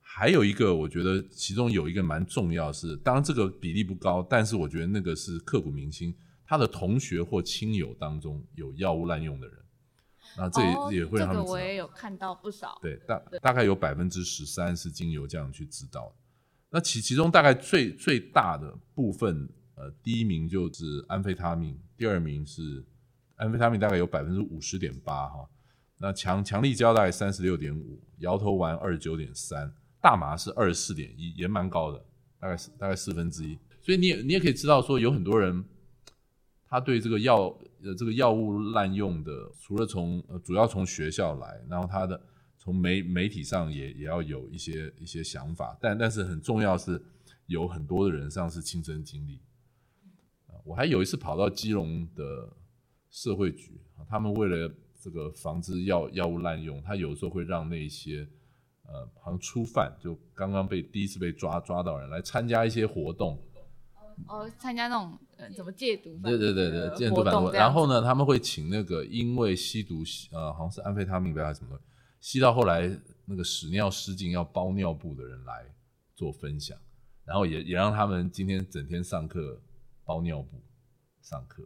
[0.00, 6.16] 还有一个，我觉得其中有一个蛮重要是，当然这个比例不高，但是我觉得那个是刻骨铭心。
[6.46, 9.58] 他的同学或亲友当中有药物滥用的人。
[10.38, 12.78] 那这也也会让他们这个我也有看到不少。
[12.82, 16.14] 对，大大概有百分之十三是经由这样去知道的。
[16.68, 22.84] 那其其中大概最最大的部分，呃，第一名就是安非他命，第二名是
[23.36, 25.48] 安非他命，大概有百分之五十点八哈。
[25.98, 29.72] 那强强力胶大概三十六点五，摇头丸二十九点三，
[30.02, 32.04] 大麻是二十四点一，也蛮高的，
[32.38, 33.58] 大概是大概四分之一。
[33.80, 35.64] 所以你也你也可以知道说，有很多人
[36.68, 37.56] 他对这个药。
[37.86, 42.20] 呃，这个药物滥用的，除了从主要从学校来，然后他的
[42.58, 47.00] 从媒媒体上也也要有一些一些想法，但但是很重要是
[47.46, 49.40] 有很多的人上是亲身经历。
[50.64, 52.52] 我还有一次跑到基隆的
[53.08, 58.26] 社会局，他们为了这个防止药药物滥用，他有时候会让那些
[58.82, 63.40] 呃好像初犯，就刚刚被第一次被抓抓到人来参加一些活动。
[64.26, 66.18] 哦，参加那种呃，怎么戒毒？
[66.22, 67.50] 对对对对，戒毒反毒。
[67.50, 70.02] 然后呢，他们会请那个因为吸毒，
[70.32, 71.78] 呃，好像是安非他命还是什么，
[72.20, 72.90] 吸到后来
[73.26, 75.66] 那个屎尿失禁要包尿布的人来
[76.14, 76.76] 做分享，
[77.24, 79.60] 然后也也让他们今天整天上课
[80.04, 80.60] 包尿布
[81.20, 81.62] 上课，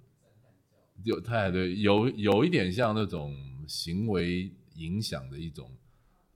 [1.04, 3.34] 有太对，有有一点像那种
[3.68, 5.70] 行为影响的一种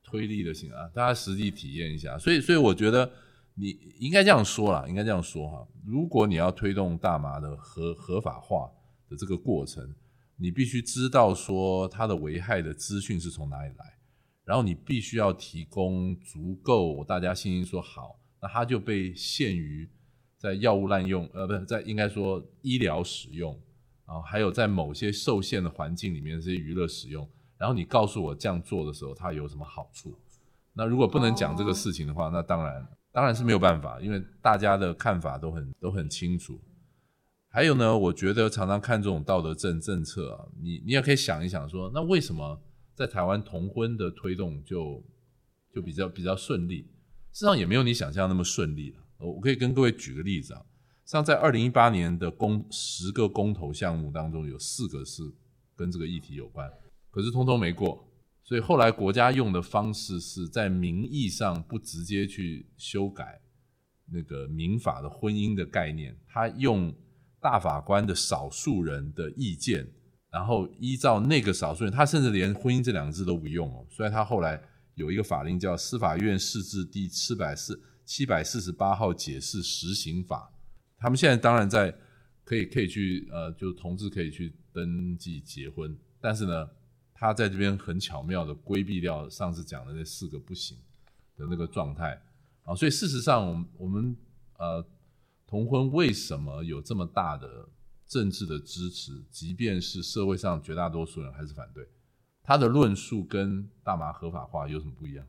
[0.02, 2.16] 推力的性啊，大家实际体验一下。
[2.18, 3.10] 所以，所以我觉得。
[3.56, 3.68] 你
[4.00, 5.66] 应该这样说啦，应该这样说哈。
[5.86, 8.68] 如果你要推动大麻的合合法化
[9.08, 9.94] 的这个过程，
[10.36, 13.96] 你必须知道说它的危害的资讯是从哪里来，
[14.44, 19.88] 然后你必须要提供足够大家信心说好，那它就被限于
[20.36, 23.56] 在药物滥用，呃，不是在应该说医疗使用
[24.04, 30.18] 啊，还有在某些受限的环境里面这些娱乐使用，然后你告诉我这样做的时候它有什么好处？
[30.72, 32.84] 那如果不能讲这个事情的话，那当然。
[33.14, 36.60] 当然是没有办法，因为大家的看法都很都很清楚。
[37.48, 42.60] 还有呢，我觉得常常看这种道德政政策啊，你你也可以想一想，说那为什么
[42.92, 45.00] 在台湾同婚的推动就
[45.72, 46.78] 就比较比较顺利？
[47.30, 48.98] 事实上也没有你想象那么顺利了。
[49.18, 50.60] 我可以跟各位举个例子啊，
[51.04, 55.22] 像在二零一八年的公十个公投项目当中，有四个是
[55.76, 56.68] 跟这个议题有关，
[57.12, 58.04] 可是通通没过。
[58.46, 63.40] 所以后来国家用的方式是在名义上不直接去修改
[64.12, 66.94] 那个民法的婚姻的概念，他用
[67.40, 69.90] 大法官的少数人的意见，
[70.30, 73.86] 然后依照那个少数人，他甚至连婚姻这两个字都不用哦。
[73.90, 74.62] 所以他后来
[74.94, 80.52] 有一个法令叫《司法院释字第七百四七百四十八号解释实行法》，
[81.00, 81.96] 他们现在当然在
[82.44, 86.68] 可以可以去呃，就同志可以去登记结婚，但是呢。
[87.14, 90.76] 他在这边很巧妙的规避掉上次讲的那四个不行
[91.36, 92.20] 的那个状态
[92.64, 94.16] 啊，所以事实上，我们我们
[94.58, 94.84] 呃
[95.46, 97.68] 同婚为什么有这么大的
[98.06, 99.22] 政治的支持？
[99.30, 101.88] 即便是社会上绝大多数人还是反对，
[102.42, 105.26] 他的论述跟大麻合法化有什么不一样？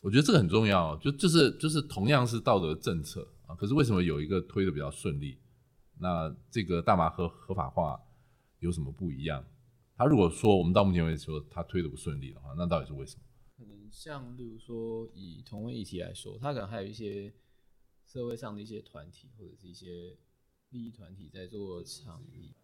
[0.00, 5.38] 我觉得这个很重要，就就是就是同样是道德政策啊，可是为什么有一个推的比较顺利？
[5.98, 7.98] 那这个大麻合合法化
[8.60, 9.44] 有什么不一样？
[9.96, 13.22] 他如果说我们到目前为止说他推的不顺利的话，那到底是为什么？
[13.56, 17.32] 可能像例如说以同婚议题来说，他可能还有一些
[18.04, 20.14] 社会上的一些团体或者是一些
[20.68, 22.54] 利益团体在做倡议，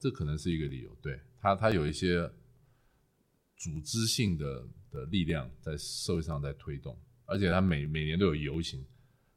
[0.00, 0.96] 这可能是一个理由。
[1.02, 2.26] 对他，他有一些
[3.58, 8.82] 组织性的的力量在社会上在推动，而且他每每年都有游行。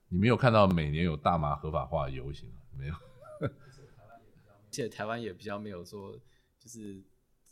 [0.08, 2.96] 你没有看到每年有大麻合法化游行没有？
[3.42, 6.18] 而且台湾也比较没有说
[6.58, 7.04] 就是。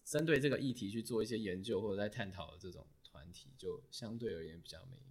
[0.04, 5.04] 针对这个议题去做一些研究或者在探讨的这种团体，就相对而言比较没有。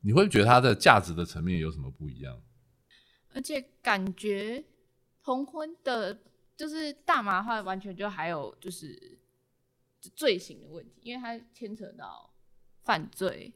[0.00, 2.40] 你会觉得它的价值的层面有什么不一样？
[3.30, 4.64] 而且感觉
[5.22, 6.22] 同婚的，
[6.56, 9.18] 就是大麻话，完全就还有就是
[10.14, 12.32] 罪行的问题，因为它牵扯到
[12.84, 13.52] 犯罪，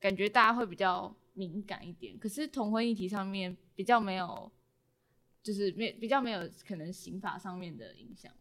[0.00, 2.18] 感觉大家会比较敏感一点。
[2.18, 4.50] 可是同婚议题上面比较没有，
[5.40, 8.34] 就是没比较没有可能刑法上面的影响。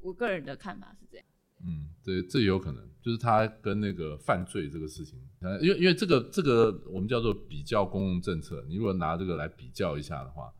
[0.00, 1.26] 我个人的看法是这样。
[1.66, 10.52] 嗯，对这也有可能，就是他跟那个犯罪这个事情，呃，因为因为这个这个我们叫做比较公共政策，你如果拿这个来比较一下的话，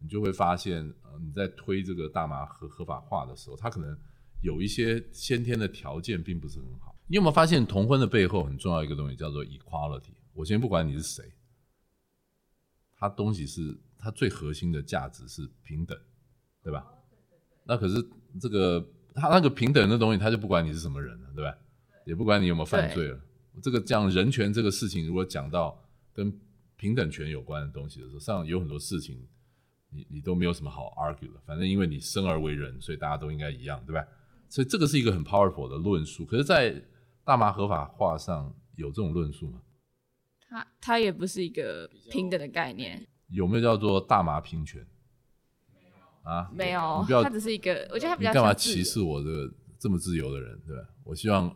[0.00, 3.96] 你就会发现，呃，你在推这个大麻合合法化的时候，它可能
[4.42, 6.96] 有一些先天的条件并不是很好。
[7.06, 10.14] 你有没有发现同婚的背后很重要一个东西叫做 equality？
[10.32, 11.32] 我先不管你是谁，
[12.96, 15.96] 它东西是它最核心的价值是平等，
[16.64, 16.84] 对吧？
[17.64, 18.04] 那可是
[18.40, 21.54] 这个他那个平等的东西，他就不管你是什么人了，对吧？
[22.04, 23.20] 也不管你有没有犯罪了。
[23.62, 25.78] 这个讲人权这个事情，如果讲到
[26.12, 26.32] 跟
[26.76, 29.22] 平等权有关的东西的时候，上有很多事情，
[29.90, 31.40] 你你都没有什么好 argue 的。
[31.46, 34.04] 反正因为你生而为人，所以大家都应该一样，对吧？
[34.48, 36.24] 所以这个是一个很 powerful 的论述。
[36.24, 36.82] 可是，在
[37.24, 39.60] 大麻合法化上有这种论述吗？
[40.48, 44.84] 它它也不是一个平等的概念，有没有叫做大麻平权？
[46.22, 50.88] 啊，没有你不要，它只是一个，我觉得他比较你干嘛歧视我这个这么自由的人，对吧？
[51.04, 51.54] 我希望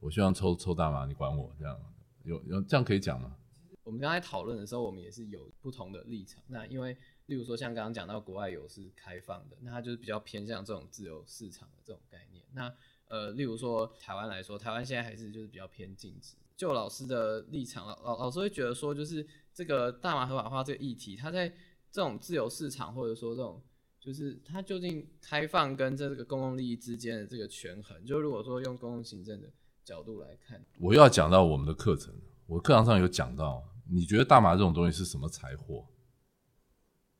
[0.00, 1.78] 我希望抽抽大麻，你管我这样，
[2.24, 3.36] 有有这样可以讲吗？
[3.82, 6.42] 我们刚才讨论的时候，我们也是有不同的立场。
[6.48, 6.96] 那因为，
[7.26, 12.44] 例如说像刚刚讲到国外有是开放的，那它就是比较偏向这种自由市场的这种概念。
[12.52, 12.72] 那
[13.08, 16.36] 呃，例如说台湾来说，台湾现在还是就是比较偏禁止。
[16.56, 21.48] 就老师的立场，老老老师会觉得说，就是这个大麻合法化这个议题，它在
[21.90, 23.60] 这种自由市场或者说这种，
[24.00, 29.46] 就是它究竟开放跟这个公共利益之间的这个权衡，就如果说用公共行政的
[29.84, 32.14] 角度来看，我又要讲到我们的课程，
[32.46, 35.86] 我课堂上有讲到，你觉得大麻这种东西是什么财货？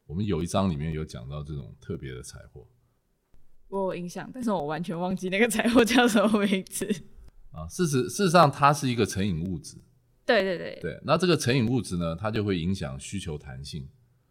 [0.07, 2.67] 我们有一章里面有讲到这种特别的财货
[3.69, 6.85] 我有印象，但是我完全忘记那个财货叫什么名字。
[7.53, 7.69] 啊。
[7.69, 9.77] 事实事实上，它是一个成瘾物质。
[10.27, 13.89] 对对对，对，那这个成瘾物质呢，它就会影响需求弹性。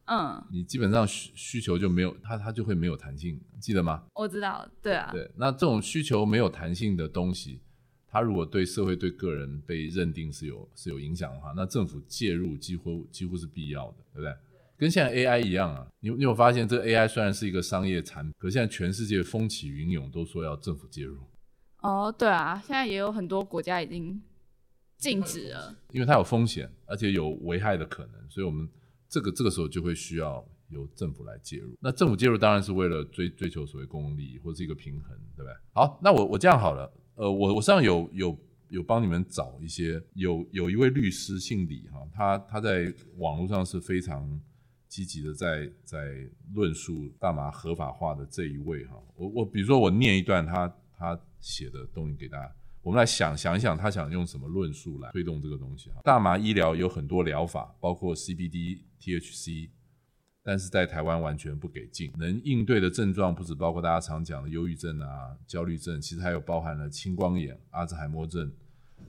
[0.09, 4.03] 嗯，你基本上需需求就没有，它它就会没有弹性，记得吗？
[4.15, 7.59] 我知道，对啊，对，那这种需求没有弹性的东西，
[8.07, 14.35] 它如果对社会、对个人被认定是有是有影响的话，那政府介入几乎几乎是必要的，对不对？
[14.77, 21.19] 跟现在 AI 一样啊，你你有发现这个 AI 虽然是一个商业产品，可现在全世界风起云涌，都说要政府介入，
[21.81, 24.19] 哦，对啊，现在也有很多国家已经
[24.97, 25.75] 禁止了。
[25.91, 28.67] 因为它有风险，而且有危害的可能，所以我们
[29.09, 31.75] 这个这个时候就会需要由政府来介入。
[31.81, 35.53] 那政府介入当然是为了追追求所谓公利或者是一个平衡，对不对？
[35.73, 38.37] 好，那我我这样好了，呃，我我上有有
[38.69, 44.39] 有帮你们找一些，有有一位律师姓李哈，他他在网络上是非常
[44.87, 45.97] 积极的在在
[46.53, 52.55] 论述大麻合法化的这一位哈，我我比如说我念一段他他写的东西给大家。
[52.81, 55.99] 我们来想想一想，他想用什么论述来推动这个东西啊？
[56.01, 59.69] 大麻医疗有很多疗法，包括 CBD、THC，
[60.43, 62.11] 但是在台湾完全不给进。
[62.17, 68.51] 能应对的症状不止包括大家常讲的忧郁症啊、焦虑症，其实还有包含了青光眼、阿兹海默症、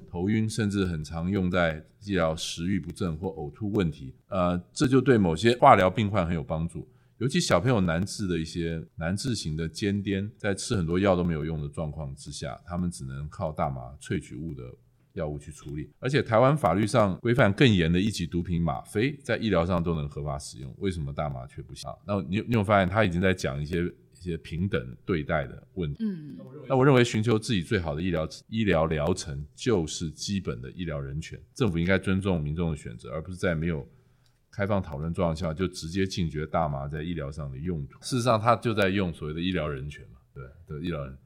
[0.09, 4.15] 头晕，甚至很常用在治疗食欲不振或呕吐问题。
[4.29, 6.89] 呃，这就对某些化疗病患很有帮助。
[7.19, 14.63] 尤其小朋友难治的一些难治型的尖癫，在吃很多药都没有用的状况之下，他们只能靠大麻萃取物的
[15.15, 15.91] 药物去处理。
[15.99, 21.91] 而且台湾法律上规范更严的一级毒品吗啡，在医疗上都能合法使用，为什么大麻却不行？
[21.91, 26.05] 啊，那你你有发现他已经在讲一些一些平等对待的问题？
[26.05, 26.37] 嗯，
[26.69, 33.89] 那我认为寻求自己最好的医疗医疗疗程就是基本的医疗人权，政府应该尊重民众的选择，而不是在没有
[34.51, 37.99] 开放讨论状况下就直接禁绝大麻在医疗上的用途。
[38.03, 41.17] 事实上，他就在用所谓的医疗人权嘛，对对，医疗人。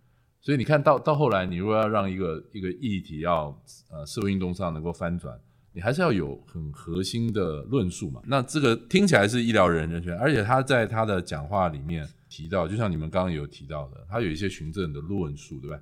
[0.44, 3.46] 所以你看到到后来，你如果要让一个一个议题要
[3.90, 5.40] 呃社会运动上能够翻转，
[5.72, 8.20] 你还是要有很核心的论述嘛。
[8.26, 15.80] 那这个听起来是医疗人人权，而且他在他的讲话里面提到，就像你们刚刚有提到的，他有一些循证的论述，对吧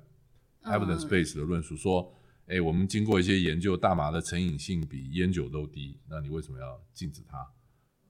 [0.61, 2.09] 嗯？evidence base 的论述说，
[2.47, 7.45] 哎，我们经过一些研究，大麻的成瘾性比烟酒都低，那你为什么要禁止它？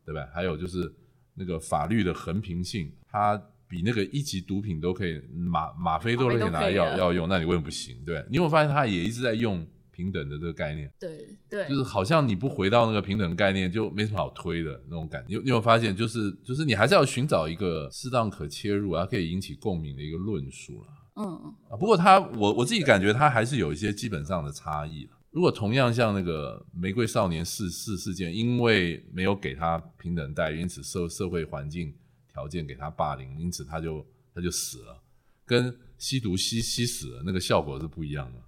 [0.05, 0.29] 对吧？
[0.31, 0.93] 还有就是
[1.33, 3.41] 那个法律的横平性，它
[3.73, 7.97] 比那个一级毒品都可以吗吗啡都可以拿来要要用，那你为什么不行？
[8.05, 8.23] 对？
[8.29, 10.87] 你有没有发现他也一直在用平等的这个概念？
[10.99, 15.29] 对对，就是好像你不回到那个平等概念，就没什么好推的那种感觉。
[15.29, 20.87] 你有你有没有发现，就是就是你还是要寻找一个适当可切入它，可以引起共鸣的一个论述了。
[21.15, 21.25] 嗯，
[21.71, 25.17] 啊，不过他我我自己感觉他还是有一些基本上的差异了。
[25.31, 31.91] 如果同样像那个玫瑰少年事事事件，因为没有给他平等待遇，因此社社会环境
[32.33, 35.01] 条件给他霸凌，因此他就他就死了，
[35.45, 38.39] 跟吸毒吸吸死了那个效果是不一样的。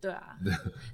[0.00, 0.36] 对啊，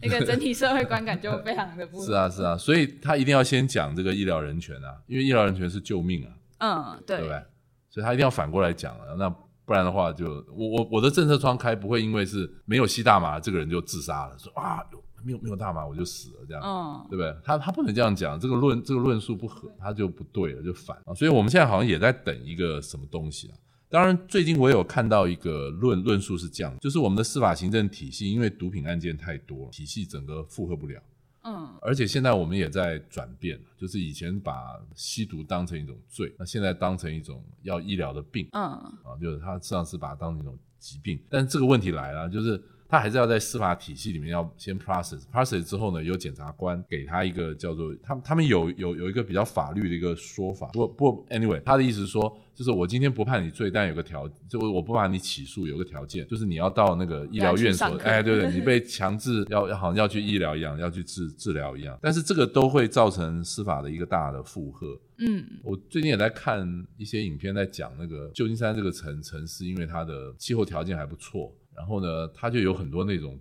[0.00, 6.24] 那个整体社会观感就非常的不 是啊是啊，所以他一定要先讲这个医疗人权啊，因为医疗人权是救命
[6.58, 7.42] 啊，嗯，对对不对？
[7.88, 9.28] 所以他一定要反过来讲啊，那
[9.64, 17.34] 不然的话就我我我的政策窗开不会因为是没有吸大麻这个人就自杀了，说啊有没有没有大麻我就死了这样，嗯，对不对？
[17.44, 21.14] 他他不能这样讲，这个论这个论述不合，他就不对了，就反啊。
[21.14, 23.54] 所以我们现在好像也在等一个什么东西啊？
[23.88, 31.00] 当然，最近我有看到一个论论述是这样，就是我们的司法行政体系因为毒品案件太多，体系整个负荷不了。
[31.42, 41.18] 嗯而且现在我们也在转变，就是以前把吸毒当成一种罪，那现在当成一种要医疗的病嗯啊，就是他实际上是把它当成一种疾病。
[41.30, 50.66] 但这个问题来了，就是他还是要在司法体系里面要先 process，process 之后呢，有检察官给他一个叫做他们他们有有有一个比较法律的一个说法。
[50.72, 61.96] 不不 anyway，他的意思是说，就是我今天不判你罪，但有个条，就我不把你起诉，有个条件，就是你要到那个医疗院所哎，对对，你被强制要要好像要去医疗一样，要去治治疗一样。
[62.02, 64.98] 但是这个都会造成司法的一个大的负荷。
[65.22, 66.66] 嗯我最近也在看
[66.96, 73.40] 一些影片，在讲那个旧金山这个城城市，因为它的气候条件还不错，然后呢，他就有很多那种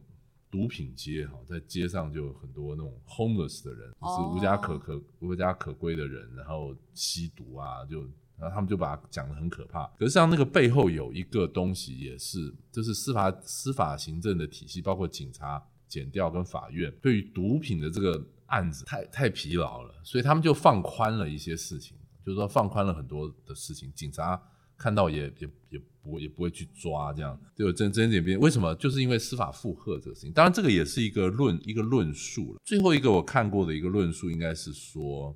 [0.50, 8.00] 毒品街哈，在街上就有很多那种 homeless 的人，就是无家可可、无家可归的人，然后吸毒啊，就
[8.38, 9.86] 然后他们就把它讲得很可怕。
[9.98, 24.42] 可是像那个背后有一个东西，也是就是司法司法行政的体系，包括警察、检调跟法院，对于毒品的这个案子太太疲劳了，所以他们就放宽了一些事情，就是说放宽了很多的事情，警察
[24.80, 28.40] 看到也也也不也不会去抓，这样就真真点变。
[28.40, 28.74] 为什么？
[28.76, 30.32] 就是因为司法负荷这个事情。
[30.32, 32.60] 当然，这个也是一个论一个论述了。
[32.64, 35.36] 最后一个我看过的一个论述，应该是说，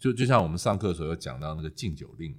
[0.00, 2.34] 就就像我们上课的时候有讲到那个禁酒令，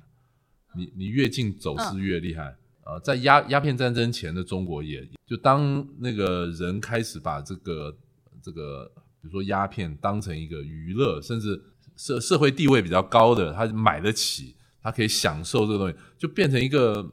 [0.76, 2.58] 你你越禁走私越厉害。
[2.84, 7.96] 呃，在鸦鸦片战争前的中国也，就当那个人开始把这个
[8.42, 11.62] 这个，比如说鸦片当成一个娱乐，甚至
[11.96, 17.10] 社社会地位比较高的，他买得起，他可以享受这个东西，就变成一个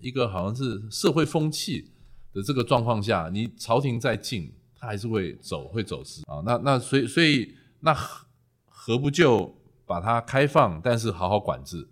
[0.00, 1.90] 一个好像是社会风气
[2.32, 6.42] 的这个状况下，你朝廷再禁，他还是会走会走私啊。
[6.44, 8.26] 那那所以所以那何
[8.66, 9.54] 何不就
[9.86, 11.88] 把它开放，但是好好管制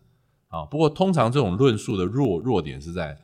[0.49, 0.64] 啊？
[0.64, 3.16] 不过通常这种论述的弱弱点是在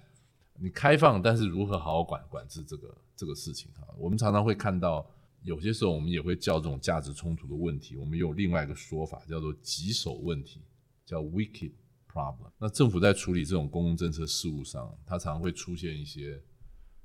[0.61, 3.91] 你开放，但是如何好好管管制这个这个事情啊？
[3.99, 5.05] 我们常常会看到，
[5.43, 10.61] 有些时候我们也会叫这种价值冲突的问题，我们有另外一个说法叫做棘手问题，
[11.05, 11.73] 叫 wicked
[12.17, 12.51] problem。
[12.59, 16.43] 那政府在处理这种公共政策事务上，它常常会出现一些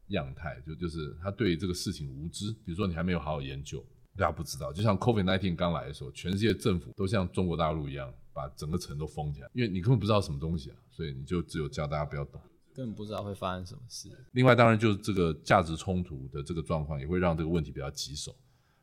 [0.07, 3.85] 样态，就就是他对这个事情无知，比如说你还没有好好研究，
[4.15, 4.71] 大家不知道。
[4.71, 12.41] 就像 COVID 1 9刚来的时候，全世界政府都像中国大陆一样，把整个城都封起来，因为你根本不知道什么东西啊，所以你就只有叫大家不要动。
[12.73, 14.09] 根本不知道会发生什么事。
[14.31, 18.33] 另外，当然就是这个价值冲突的这个状况，也会让这个问题比较棘手。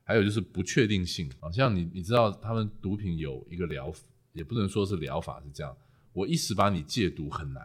[0.05, 3.93] 还有就是不确定性好，像你你知道，他们毒品有一个疗，
[4.33, 5.77] 也不能说是疗法是这样，
[6.13, 7.63] 我一时把你戒毒很难，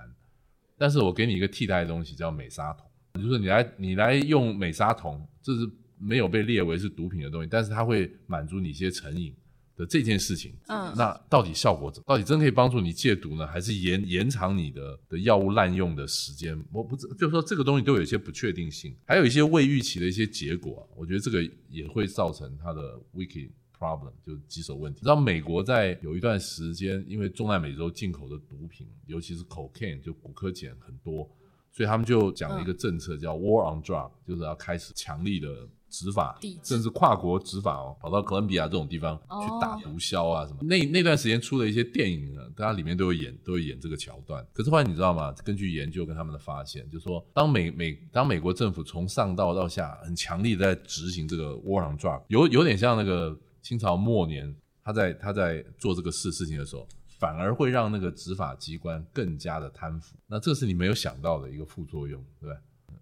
[0.78, 2.86] 但是我给你一个替代的东西叫美沙酮，
[3.22, 9.34] 就是你来你来用美沙酮，这是没有被列为是毒品的东西，但是它会满足你一些成瘾
[9.76, 10.54] 的这件事情。
[10.68, 12.06] 嗯那到底效果怎么？
[12.08, 16.56] 到底真可以帮助你戒毒呢，还是延延长你的的药物滥用的时间？
[16.72, 23.50] 我不知，就是说这个东西都有一些不确定性，还有一些未预期的一些结果、我觉得这个也会造成它的 wiki
[23.84, 25.00] problem，就是棘手问题。
[25.00, 31.30] 你知道美国在有一段时间，因为中南美洲进口的毒品，尤其是 cocaine 就骨科碱很多，
[31.72, 40.60] 所以他们就讲了一个政策叫 war on drug，就是要开始强力的执法甚至跨国执法哦，跑到哥伦比亚这种地方去打毒枭啊什么。
[40.64, 44.44] 那那段时间出的一些电影呢，大家里面都有演，都有演这个桥段。
[44.54, 45.32] 可是后来你知道吗？
[45.44, 56.88] 根据研究跟他们的发现，就是说当美美当美国政府从上到到下很强力地在执行这个 war on drug，有有点像那个清朝末年他在他在做这个事事情的时候。
[57.20, 62.58] 反而会让那个执法机关更加的贪腐，那这是你没有想到的一个副作用，对不对？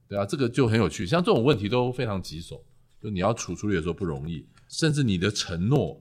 [0.10, 1.08] 对啊，这个就很有趣。
[1.08, 2.64] 像这种问题都非常棘手，
[3.02, 6.00] 就你要处处理的时候不容易，甚至你的承诺，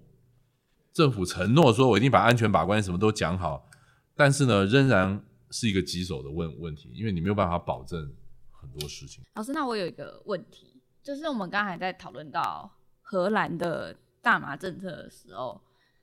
[0.93, 3.67] 政府承诺说我一定把安全把关什么都讲好，
[4.15, 8.13] 但是呢，仍然是一个棘手的问问题，因为你没有办法保证
[8.51, 9.25] 很多事情。
[9.33, 15.61] 老师，那我有一个问题，就是我们刚才在讨论到荷兰的大麻政策的时候，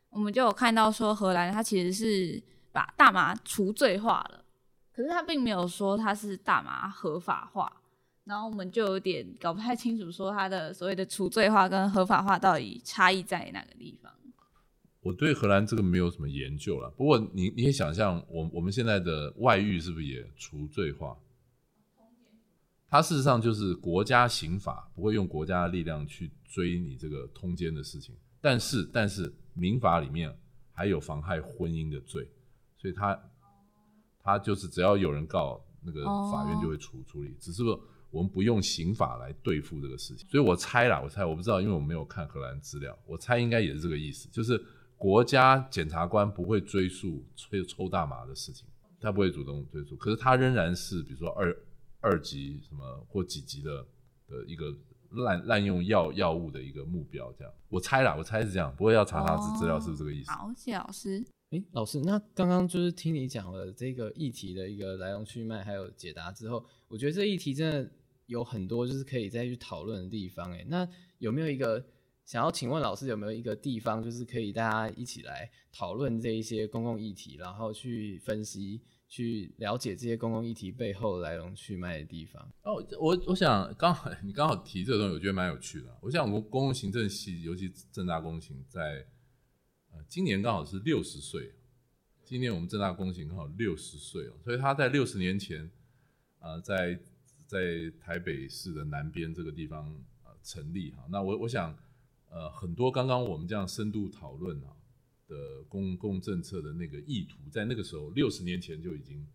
[0.10, 2.42] 我们就有看到说荷兰它其实是
[2.72, 4.44] 把大麻除罪化了，
[4.94, 7.82] 可是它并没有说它是大麻合法化，
[8.24, 14.12] 然后我们就有点搞不太清楚说它的所谓的除罪化跟合法化到底差异在哪个地方。
[15.02, 21.16] 我对荷兰这个没有什么研究了，不过你你也想象，我我们现在的外遇是不是也除罪化？
[22.90, 30.34] 它事实上就是国家刑法不会用国家的力量去追你这个通奸的事情，但是但是民法里面
[30.72, 32.30] 还有妨害婚姻的罪，
[32.78, 33.20] 所以它
[34.22, 37.80] 它就是只要有人告，那个法院就会处处理，只是说
[38.10, 40.28] 我们不用刑法来对付这个事情。
[40.30, 44.62] 所以我猜啦，我猜我不知道，因为我没有看荷兰资料，我猜应该也是这个意思，就是
[44.96, 48.66] 国家检察官不会追溯抽抽大麻的事情。
[49.00, 51.56] 他不会主动追诉，可是他仍然是比如说二
[52.00, 53.86] 二级什么或几级的
[54.28, 54.66] 的一个
[55.12, 60.32] 滥滥用药药物的一个目标，这样我猜啦，我猜是这样，不过要查查资资料是不是这个意思？
[60.32, 61.26] 好，谢谢老师。
[61.52, 67.90] 诶，老师，那刚刚就是听你讲了这个议题的一个来龙去脉，还有解答之后，我觉得这议题真的
[68.26, 70.52] 有很多就是可以再去讨论的地方。
[70.52, 70.86] 诶，那
[71.20, 71.82] 有没有一个
[72.26, 82.52] 想要请问老师有没有一个地方，就是可以大家一起来讨论这一些公共议题，然后去分析、去了解这些公共议题背后来龙去脉的地方？
[82.64, 85.98] 哦，我我想刚好你刚好提这个东西，我觉得蛮有趣的。
[86.02, 89.08] 我想我们公共行政系，尤其正大公行，在
[89.92, 91.54] 呃今年刚好是六十岁，
[92.26, 95.72] 今年我们正大公行刚好六十岁哦，所以他在六十年前，
[96.40, 97.00] 呃，在
[97.46, 99.86] 在台北市的南边这个地方
[100.26, 101.06] 呃成立哈。
[101.10, 101.74] 那我我想
[102.30, 104.76] 呃很多刚刚我们这样深度讨论啊
[105.28, 109.26] 的公共政策的那个意图，在那个时候六十年前就已经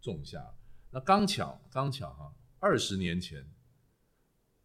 [0.00, 0.42] 种下。
[0.90, 3.44] 那刚巧刚巧哈，二十年前。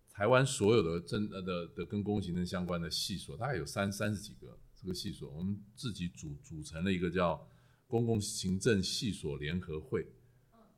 [0.10, 7.40] 台湾所有的政呃的的跟公共行政相关的系所，大概有三三十几个这个系所，我们自己组组成了一个叫
[7.86, 10.08] 公共行政系所联合会。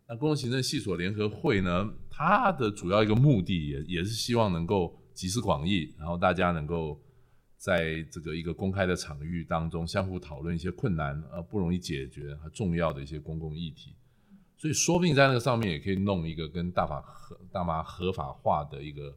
[0.09, 7.01] 那公共行政系所联合会呢，它的主要一个目的也也是希望能够集思广益，然后大家能够
[7.59, 13.93] 在这个一个公开的场域当中相互讨论一些困难呃不容易解决和重要的一些公共议题。
[14.57, 19.15] 所以说不定在那个上面也可以弄一个跟大法合大麻合法化的一个。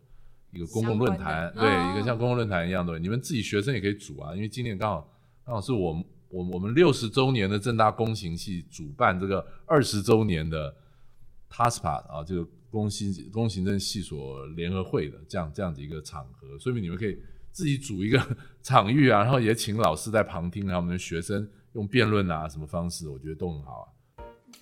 [0.55, 4.37] 一个公共论坛，对，一个像公共论坛一样的，你们自己学生也可以组啊。
[4.37, 5.11] 因为今年刚好
[5.47, 5.95] 刚好是我
[6.29, 10.77] 我我们六十周年的正大公行系主办这个二十周年的
[11.49, 17.17] TASPA 啊，这个公行公行政系所联合会的这样这样子一个场合，说明你们可以
[17.53, 18.21] 自己组一个
[18.63, 23.87] 场域啊，然后也请老师在旁听，然后我们的学生用辩论啊什么方式，我觉得都很好啊。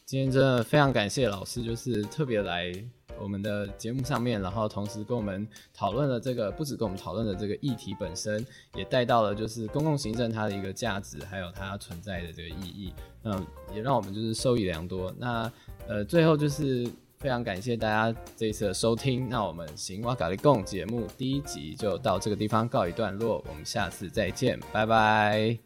[0.05, 2.73] 今天真的非常感谢老师，就是特别来。
[3.21, 15.15] 我们的节目上面，然后同时跟我们讨论了这个，不止跟我们讨论的这个议题本身，也带到了就是公共行政它的一个价值，还有它存在的这个意义，嗯，也让我们就是受益良多。
[15.19, 15.53] 那
[15.87, 16.91] 呃，最后就是
[17.21, 25.59] 非常感谢大家这一次的收听，那我们行哇咖喱贡节目第一集就到这个地方告一段落，我们下次再见，拜拜。